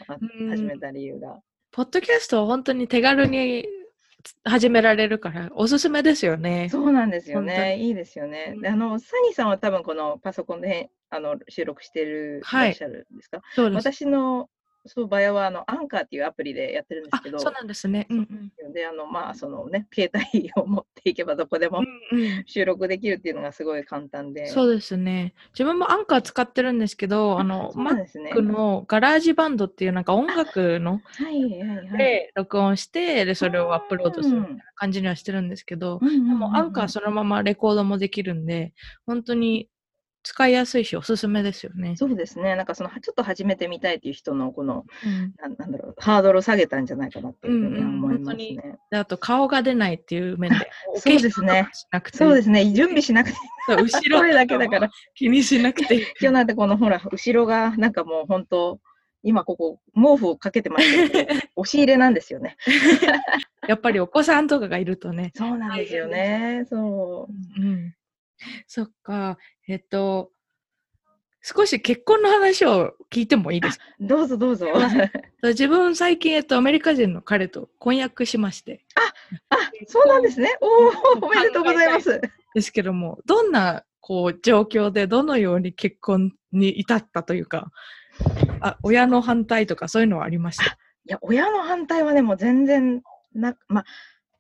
[0.49, 1.39] 始めた理由が。
[1.72, 3.68] ポッドキャストは本当に手軽に
[4.43, 6.70] 始められるから、おすすめですよね。
[6.72, 7.78] そうなんですよね。
[7.80, 8.55] いいですよね。
[8.61, 13.41] でうんあの、サニーさんは多分このパソコンであの収録してる、はいいらっしゃるんですか？
[13.53, 13.88] そうです。
[13.88, 14.49] 私の
[14.88, 18.08] そう場合はあのアンカーっていうアプリでやってるんですあけど、そうなんですね。
[18.10, 21.82] うんうんであのまあそのね携帯を持っていけばどこでも
[22.46, 24.48] 収録できるっていうのがすごい簡単で。
[24.48, 25.34] そうですね。
[25.54, 28.32] 自分もアンカー使ってるんですけど、あの、そうなんですね。
[28.34, 31.98] Mac のガラージバンドっていうなんか音楽のはいはいはい。
[31.98, 38.74] で録音して、で、それをアップロードするみたいうんな感じにはしてるんですけど、でもアンカーそのままレコードもできるんで、
[39.06, 39.70] 本当に
[40.28, 41.96] 使いやすいし、おすすめですよね。
[41.96, 42.58] そうですね。
[42.58, 48.78] なんかそのちょっと始めてみたいっていう人のこのうんなんなんだろうハードルを下げたんじゃないかなっていうふうに思います本当にね。
[48.92, 51.70] であと、顔が出ないっていう面で、お そうですね
[52.12, 52.66] そうですね。
[52.74, 53.38] 準備しなくて
[53.70, 54.90] 後ろ声だけだから。
[55.16, 56.02] 気にしなくていい。
[56.20, 58.82] 今日なんてこのほら、後ろがなんかもう本当、
[59.24, 62.58] 今ここ毛布をかけてますけど、 押し入れなんですよね。
[63.68, 65.32] やっぱりお子さんとかがいるとね。
[65.36, 66.66] そうなんですよね。
[66.70, 67.62] そう。
[67.62, 67.94] うん。
[68.68, 69.38] そっか。
[69.68, 70.32] えっと、
[71.42, 73.86] 少し結婚の話を聞いてもいいですか？
[74.00, 74.68] どうぞどうぞ。
[75.44, 78.86] 自分最近、えっと、アメリカ人の彼と婚約しまして。
[79.50, 79.56] あ、
[79.88, 80.58] そうなんですね。
[80.62, 82.20] おお、おめでとうございます。
[82.54, 87.72] ですけども、どんな、こう、状況でどのように結婚に至ったというか、
[88.62, 90.64] あ、親の反対とかそういうのはありました？
[90.66, 90.68] い
[91.06, 93.02] や、親の反対はね、もう全然
[93.34, 93.86] な、まあ、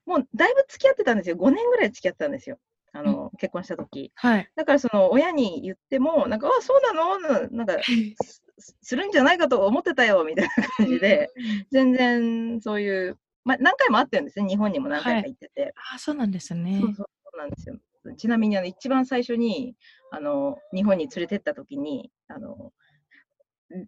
[0.05, 1.35] もうだいぶ付き合ってたんですよ。
[1.35, 2.57] 5年ぐらい付き合ってたんですよ。
[2.93, 4.11] あの、結婚した時。
[4.15, 4.49] はい。
[4.55, 7.19] だからその親に言っても、なんか、あ、そうなの？
[7.19, 8.43] ななんか、す
[8.81, 11.29] するんじゃないかと思ってたよ、みたいな感じで、
[11.71, 14.47] 全然そういう、まあ、何回も会ってるんですね。
[14.47, 15.73] 日本にも何回か行ってて。
[15.93, 16.81] あ、そうなんですね。
[16.81, 17.77] そうなんですよ。
[18.17, 19.75] ちなみにあの一番最初に
[20.11, 22.71] あの日本に連れてった時にあの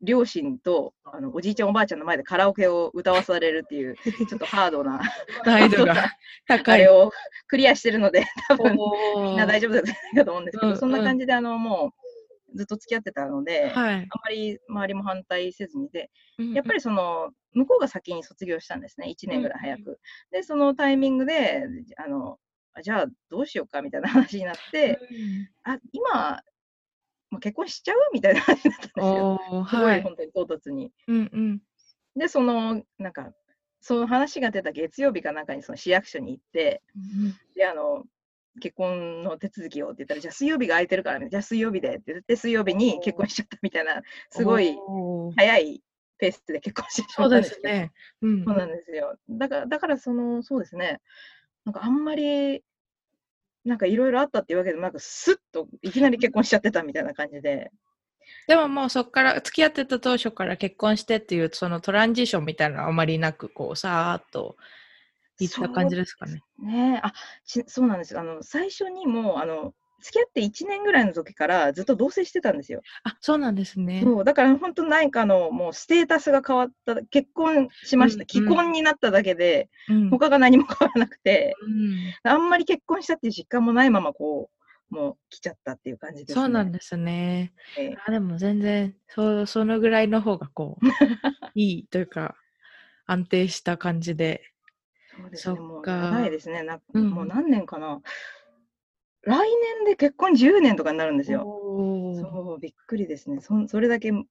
[0.02, 3.96] 両親とあのおじいちゃんおばあちゃんの前でカラオケを歌わされるっていう
[4.28, 5.02] ちょっとハードな
[5.46, 6.12] 難易度が
[6.48, 6.82] 高い。
[6.82, 7.12] あれを
[7.48, 8.78] クリアしてるので 多分
[9.24, 9.84] みんな大丈夫だっ
[10.16, 11.94] たと思うんですけど、うんうんそんな感じであのも
[12.54, 13.96] うずっと付き合ってたので、はい。
[13.96, 20.00] あんまり周りも反対せずにでうんやっぱりその向こうが先に卒業したんですね、1年ぐらい早く。
[20.32, 21.66] で、そのタイミングで、
[21.98, 22.38] あの
[22.74, 25.00] あじゃあどうしようかみたいな話になって、
[25.64, 26.42] あ今、
[27.32, 27.98] もう結婚しちゃう？
[28.14, 29.40] みたいな話になったんですよ。
[29.52, 30.02] おーすごはいい。
[30.02, 30.92] 本当に唐突に。
[31.08, 31.62] うんうん。
[32.16, 33.32] で、その、なんか、
[33.82, 36.82] その話が出た月曜日かなんかにその市役所に行って、
[37.56, 38.04] で、あの、
[38.60, 44.02] 結婚の手続きをって言ったら、じゃあ水曜日が空いてるからね、じゃあ水曜日でって言って、水曜日に結婚しちゃったみたいな、
[44.32, 44.76] すごい
[45.38, 45.84] 早い
[46.18, 47.62] ペースで結婚してしそうまったんですすよ。
[47.62, 47.92] でね。
[48.22, 49.18] うんそうなんですよ。
[49.30, 51.00] だから、だからその、そうですね。
[51.64, 52.64] なんかあんまり、
[53.66, 57.72] なんかいろいろあったっていうわけでもなく、スッといきなり結婚しちゃってたみたいな感じで。
[58.48, 64.56] でももうそこから付き合ってた当初から結婚してっていうそのトランジションみたいなのはあまりなくこうさーっと
[65.40, 66.42] いった感じですかね。
[66.60, 67.14] ねえあ
[67.46, 68.18] ちそうなんです。
[68.18, 72.82] あの、最初にもう、あの、付き合って1年ぐらいの時からずっと同棲してたんですよ。
[73.04, 74.02] あそうなんですね。
[74.04, 78.22] そう、だから本当何かのもうステータスが変わった、結婚しました。
[78.22, 84.50] うん既婚になっただけで、うん他が何も変わらなくて、うんあんまり結婚したっていう実感もないままこ
[84.92, 86.42] う、もう来ちゃったっていう感じですね。
[86.42, 87.54] そうなんですね。
[87.78, 90.86] ええあでも全然そそのぐらいの方がこう
[91.56, 92.36] いいというか
[93.06, 94.42] 安定した感じで。
[95.16, 96.64] そうですね、もうか長いですね。
[96.64, 98.02] なうんもう何年かな。
[99.24, 101.44] 来年で結婚10年とかになるんですよ。
[101.44, 103.42] そう、びっくりですね。
[103.42, 104.26] そそれだけ、も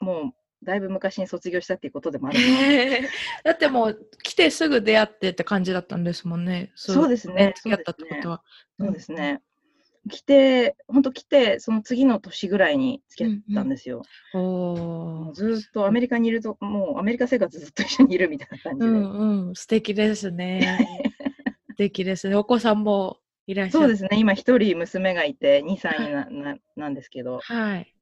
[0.00, 2.38] う、だいぶ昔に卒業したっていうことでもある。
[2.38, 3.02] へー
[3.44, 6.70] だってもう来てすぐ出会ってって感じだったんですもんね。
[6.74, 8.42] そうですね付き合ったってことは。
[8.78, 9.40] そうですね。
[10.08, 14.02] 来て、本当来て、その次の年ぐらいに付き合ったんですよ。
[14.34, 18.86] おもうーずーっとアメリカにいると、もうアメリカ生活ずっと一緒にいるみたいな感じで。
[18.86, 21.14] うんうん、素敵ですね。
[21.70, 22.34] 素敵ですね。
[22.34, 23.84] お子さんもいらっしゃる。
[23.84, 24.10] そうですね。
[24.12, 27.40] 今一人娘がいて、2歳になななんですけど。
[27.40, 27.94] はい。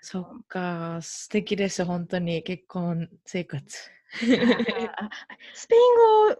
[0.00, 3.90] そっか、素敵です、本当に結婚生活。
[4.18, 5.94] スペイン
[6.28, 6.36] 語を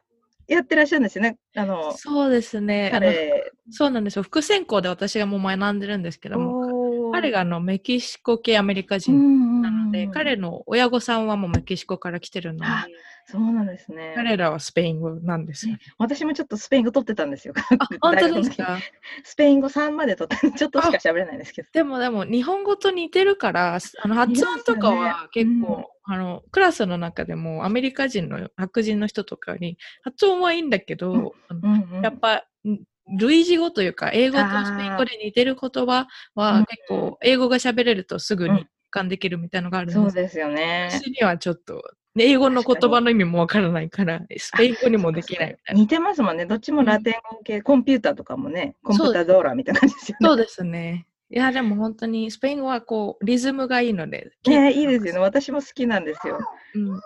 [0.46, 1.38] やってらっしゃるんですよね。
[1.54, 2.90] あの、そうですね。
[2.92, 4.22] あの彼、そうなんですよ。
[4.22, 12.86] 副専攻で私がもう学んでるんですけども、彼があのメキシコ系アメリカ人ななので、彼の親御さんはもうメキシコから来てるのであ、
[13.30, 14.14] そうなんですね。
[14.16, 15.76] 彼らはスペイン語なんですよ。
[15.98, 17.52] 私もちょっとスペイン語取ってたんですよ。
[17.78, 18.78] あ、 本当ですか？
[18.78, 18.82] 時
[19.22, 21.68] スペイン語3まで取って、ちょっとしか喋れないんですけど。
[21.70, 31.12] でもでも日本語と似てるから、あの発音とかは結似ますよ構、あのクラスの中でもアメリカ人の白人の人とかに発音はいいんだけど、
[31.50, 32.78] うんうんうんやっぱん
[33.18, 36.06] 類似語というか英語とスペイン語で似てる言葉
[36.36, 40.88] うんは結構英語が喋れるとすぐに浮かんできるみたいなのがあるんですそうですよね。
[40.90, 41.82] 私にはちょっと
[42.24, 45.80] 英語の言葉の意味もわからないからスペイン語にもできないみたいな。
[45.80, 46.46] 似てますもんね。
[46.46, 50.28] どっちもラテン語系、コンピューターとかもね、コンピュータードーラーみたいな感じですよね。
[50.28, 51.06] そうですね。
[51.30, 54.30] いやでも本当にスペイン語はこうリズムがいいので。
[54.46, 55.18] ねいいですよね。
[55.20, 56.38] 私も好きなんですよ。
[56.74, 57.00] うんうん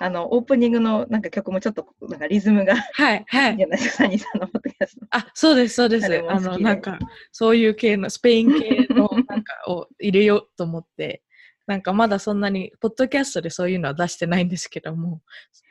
[0.00, 3.64] あの、オープニングのなんか曲もちょっとなんかリズムがいはいはいいじ。
[3.64, 5.06] ゃないですか、サニーさんのポッドキャスト。
[5.10, 6.98] あ、そうです、そうですあの、なんか、
[7.30, 11.22] そういう系の、スペイン系のなんかを入れようと思って、
[11.66, 15.20] なんかまだそんなに、ポッドキャストでそういうのは出してないんですけども、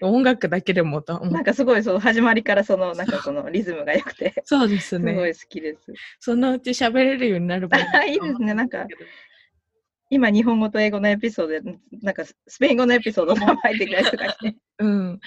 [0.01, 5.33] 音楽だけでもとなんかすごいその始まりからそのなんかそのリズムが良くて、 そうですすごいね。
[5.33, 5.93] 好きです。
[6.19, 7.81] そのうち喋れるようになるばい
[8.15, 8.85] いですねなんか
[10.09, 14.55] 今日本語と英語のエピソードで、なんかスペイン語のエピソードが入ってきたりとかして。
[14.79, 15.19] うん。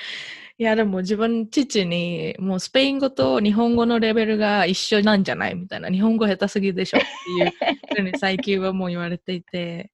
[0.59, 5.55] いや、でも自分、父に、もうスペイン語と日本語のレベルが一緒なんじゃない？
[5.55, 7.07] みたいな、日本語下手すぎでしょって
[7.45, 7.53] いう
[7.97, 9.91] ふうに最近はもう言われていて、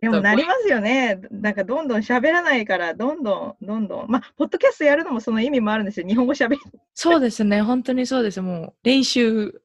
[0.00, 1.20] でもなりますよね。
[1.30, 4.06] なんかどんどん喋らないから、どんどんどんどん。
[4.08, 6.06] まあ、ポッドキャストやるのもその意味もあるんですよ。
[6.06, 6.58] 日本語喋り
[6.94, 8.40] そうですね、本当にそうです。
[8.40, 9.60] もう練習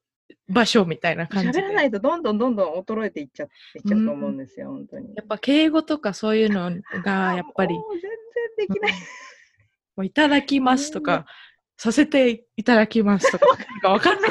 [0.48, 1.60] 場所みたいな感じで。
[1.60, 5.14] 喋らないとどんどんどんどん衰えていっちゃいっちゃうと思うんですよ、本当に。
[5.14, 6.70] やっぱ敬語とかそういうの
[7.04, 8.10] がやっぱり、もう全然
[8.68, 8.92] できない。
[9.96, 11.26] もういただきますとか、
[11.80, 13.46] させていただきますとか、
[13.88, 14.30] わかんない。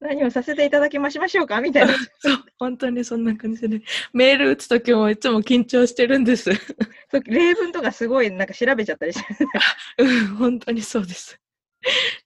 [0.00, 1.62] 何をさせていただきましましょうか？
[1.62, 1.94] みたいな。
[2.18, 3.80] そう、本当にそんな感じで、
[4.12, 6.54] メール打つときもいつも緊張してるんです。
[6.54, 9.44] そう例文とかすごいなんか調べちゃったりして。
[9.98, 11.40] うん、本当にそうです。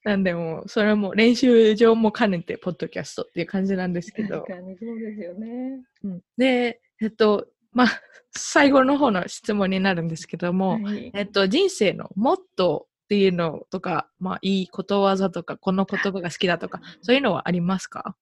[0.04, 4.54] なんでもう、それも練習上も兼ねて、ポッドキャストっていう感じなんですけど確。
[4.54, 5.82] かにそうですよね。
[6.02, 8.00] うんで、えっと、まあ、
[8.32, 18.16] 最後の方の質問になるんですけども、はいえっと、人生のモットーっていうのとか、まあ、いいことわざとか、この言葉が好きだとか、 そういうのはありますか？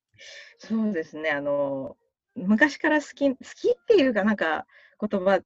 [0.56, 1.28] そうですね。
[1.28, 1.98] あの、
[2.34, 4.66] 昔から好き、好きっていうかなんか
[4.98, 5.44] 言葉、言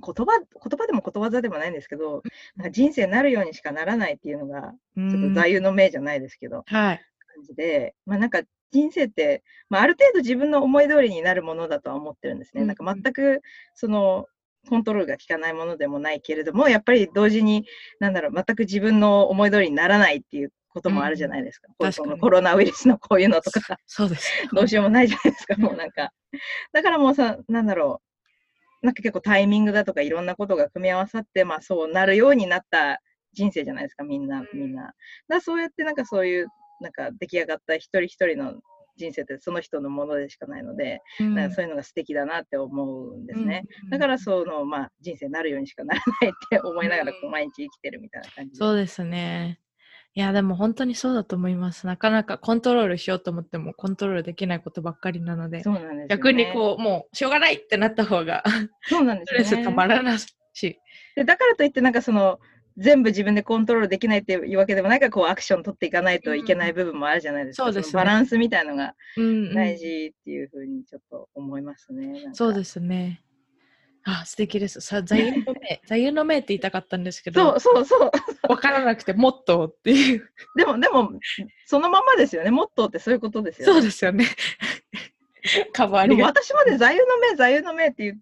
[0.00, 2.22] 葉、言葉でもことわざでもないんですけど、
[2.56, 7.00] なんか人生なるようにしかならないっていうのが、ちちょっと座右の銘じゃないですけど、はい。
[7.34, 12.62] 感じで、まあなんか人生って、まあある程度自分の思い通りになるものだとは思ってるんですね。
[12.62, 13.42] うんなんか全く
[13.74, 14.28] その
[14.68, 17.66] コントロールが効かないものでもないけれども、やっぱり同時に、
[18.00, 21.68] なんだろう、全く自分の思い通りにならないっていうこともあるじゃないですか。
[21.68, 24.30] こう確かにこのコロナウイルスのこういうのとか、そうです。
[24.52, 26.12] どうしようもないじゃないですか、もうなんか。
[26.72, 28.02] だからもうさ、なんだろ
[28.82, 33.00] う、なんか結構タイミングだとかいろんなことが組み合わさって、まあそうなるようになった
[33.32, 34.92] 人生じゃないですか、みんな、みんな。
[35.28, 36.48] だそうやってなんかそういう、
[36.80, 38.54] なんか出来上がった一人一人の
[38.98, 43.64] 人生ってその人のものでしかないので、うんなんかそういうのが素敵だなって思うんですね。
[43.84, 48.56] うんだからその、まあ人生になるようにしかならないって思いながらこう毎日生きてるみたいな感じで。
[48.56, 49.60] そうですね。
[50.14, 51.86] いや、でも本当にそうだと思います。
[51.86, 56.06] なかなかコントロールしようと思ってもコントロールできないことばっかりなので、ね。
[56.08, 58.42] 逆にこう、もうしょうがないってなった方が、
[58.82, 59.44] そうなんですよね。
[59.44, 60.80] ストレスたまらないし。
[61.14, 62.40] でだからといってなんかその
[62.78, 67.64] 全部自分でコントロールできないっていうわけでもないからこうアクション取っていかないといけない部分もあるじゃないですか。
[67.64, 72.06] そうですねのバランスみたいのがうんうん大事っていうふうにちょっと思いますね。
[72.06, 73.22] なんかそうですね。
[74.04, 74.80] あ、素敵です。
[74.80, 78.10] さ、座右の銘、 座右の銘って言いたかったんですけど、そうそうそう。
[78.48, 80.30] わからなくて、もっとっていう。
[80.56, 81.12] でもでも
[81.66, 82.50] そのままですよね。
[82.50, 83.72] モットーってそういうことですよね。
[83.74, 84.24] そうですよね。
[85.72, 88.20] カバーありがと私まで座右の銘、座右の銘っていう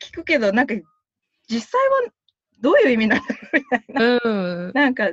[0.00, 0.74] 聞くけど、なんか
[1.48, 2.12] 実際は
[2.60, 4.16] どういう意味なんだろうみたいな。
[4.16, 4.20] う。
[4.24, 4.72] うん。
[4.74, 5.10] なんか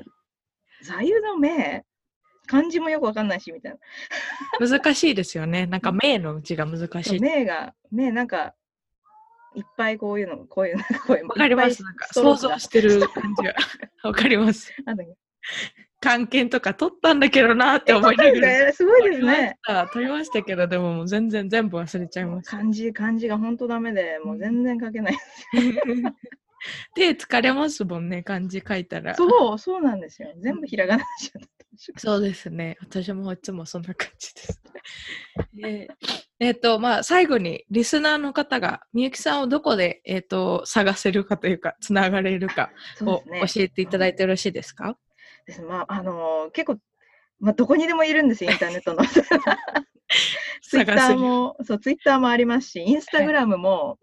[0.84, 1.84] 座右の銘
[2.46, 3.78] 漢字もよくわかんないしみたい
[4.60, 4.68] な。
[4.68, 5.66] 難しいですよね。
[5.66, 7.20] なんか、銘のうちが難しい。
[7.20, 8.54] 目が、目なんか、
[9.56, 11.28] いっぱいこういうの、こういう、なんかこういう。
[11.28, 11.82] わかります。
[11.82, 13.56] ないんか、想像してる感じが。
[14.04, 14.74] わかります。
[14.86, 15.16] なんだっけ？
[16.02, 18.66] 関係とか取ったんだけどなってえ思いながら。
[18.66, 19.58] ねすごいですね。
[19.94, 22.58] 取りましたけど、でももう全然全部忘れちゃいました。
[22.58, 25.18] 漢字、漢字が本当ダメで、もう全然書けない。
[26.96, 29.16] 手疲れますもんね、漢字書いたら。
[29.16, 30.34] そう、そうなんですよ。
[30.40, 32.00] 全部ひらがなにしちゃった。
[32.00, 32.78] そうですね。
[32.82, 34.62] 私もいつもそんな感じです。
[35.54, 35.88] で
[36.40, 43.24] えっ、と、まあ、最後に、リスナーの方が、みゆきさんをどこで、えっ、と、探せるかというか、つながれるかを。
[43.48, 44.98] 教えていただいてよろしいですか？
[45.46, 46.80] ですまあ、あのー結構、
[47.40, 49.06] まあ、どこにでもいるんですよ、 インターネットの。
[49.06, 49.20] ツ
[50.80, 50.94] イッタ。
[50.94, 53.98] ーも、そう、ツイッターもありますし、インスタグラムも、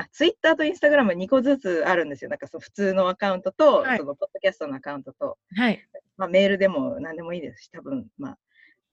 [0.00, 2.30] あ、ツイッターとインスタグラム2個ずつあるんですよ。
[2.30, 3.98] なんかその普通のアカウントと、はい。
[3.98, 5.84] そのポッドキャストのアカウントと、はい。
[6.16, 7.64] まあ、メールでも何でもいいです。
[7.64, 8.38] し、多分まあ、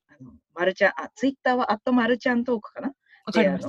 [0.09, 2.89] あの、マルちゃん、あ、ツイッターはアットマルちゃんトークかな？
[2.89, 2.95] で、
[3.25, 3.67] わかりまし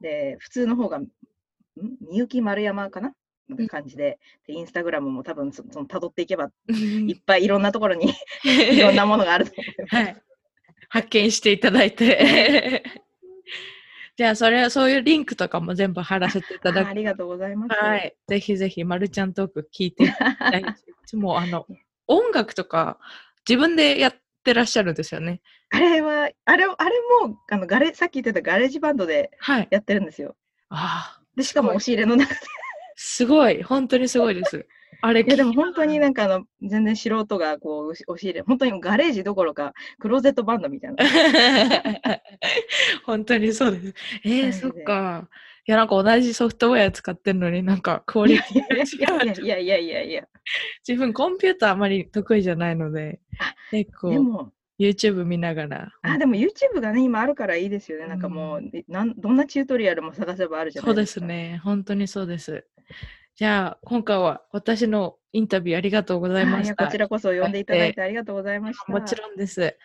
[0.00, 1.08] で、普通の方が、ん？
[1.76, 3.14] みゆき丸山かな？
[3.48, 8.12] な感じで、で、インスタグラムも多分そその辿っていけば、いっぱいいろんなところに
[8.44, 9.96] いろんなものがあると思います。
[9.96, 10.22] はい。
[10.88, 12.82] 発見していただいて。
[14.16, 16.86] じゃあ、それ、そういうリンクとかも全部貼らせていただく。
[16.86, 17.74] あありがとうございます。
[17.74, 18.14] はい。
[18.28, 20.70] ぜひぜひ、まるちゃんトーク聞いていただいて。
[20.70, 20.74] い
[21.06, 21.66] つも、あの、
[22.06, 22.98] 音楽とか、
[23.48, 25.40] 自分でやってらっしゃるんですよね。
[25.70, 26.96] あれは、あれ、あれ
[27.26, 29.68] も、あの、ガレ、さっき言ってたガレージバンドではい。
[29.70, 30.36] やってるんですよ。
[30.68, 32.40] ああ、で、しかも押し入れの中で。
[32.96, 33.62] すごい。
[33.62, 34.66] 本当にすごいです。
[35.04, 41.04] あれ、いや、でも本当になんかあの、全然素人がこう、押し入れ、本当にガレージどころか、クローゼットバンドみたいな。
[43.04, 43.94] 本当にそうです。
[44.24, 45.28] えー、そっか。
[45.66, 49.44] いや、なんか同じソフトウェア使ってるのになんかクオリティが違う。
[49.44, 50.28] いやいやいやいや。
[50.86, 55.92] 自分コンピューターあまり得意じゃないのであ、結構でも、YouTube 見ながら。
[56.02, 58.06] あ、でも YouTube がね、今あるからいいですよね。
[58.06, 61.20] なんかもう、えなんどんなチュートリアルも探せばあるじゃなそうでいですか。
[61.20, 61.60] すね。
[61.64, 62.66] 本当にそうです。
[63.42, 66.76] じゃあ、今回は私のインタビューありがとうございました。
[66.76, 68.92] こちらこそ呼んでいただいてありがとうございました。
[68.92, 69.76] もちろんです。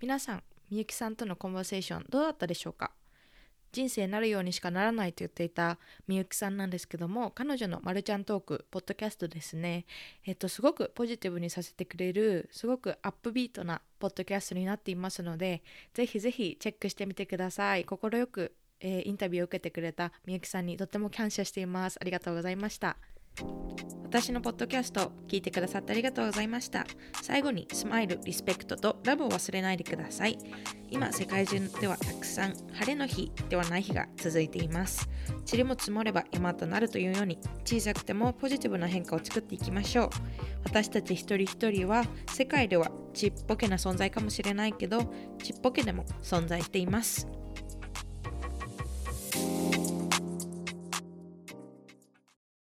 [0.00, 2.92] 皆さん、みゆきさんとのコンバーセーションどうだったでしょうか？
[3.72, 9.84] 人生なるようにしかならないと言っていたみゆきさんなんですけども彼女のまるちゃんトークポッドキャストですね
[10.24, 15.62] えっとすごくポジティブにさせてくれるすごくアップビートなポッドキャストになっていますので
[15.92, 18.54] ぜひぜひチェックしてみてください心よく、
[18.84, 21.98] えーインタビューを受けてくれたみゆきさんにとっても感謝しています。
[22.00, 22.96] ありがとうございました。
[24.04, 26.86] 私のポッドキャスト聞いてくださってありがとうございました。
[27.20, 30.38] 最後にスマイル、リスペクトとラブを忘れないでください。
[30.90, 35.08] 今世界中ではたくさん晴れの日ではない日が続いています。
[35.50, 40.10] 塵も積もれば山となるというように小さくてもポジティブな変化を作っていきましょう。
[40.64, 45.12] 私たち一人一人は世界ではちっぽけな存在かもしれないけど
[45.42, 47.26] ちっぽけでも存在しています。
[49.34, 49.63] thank you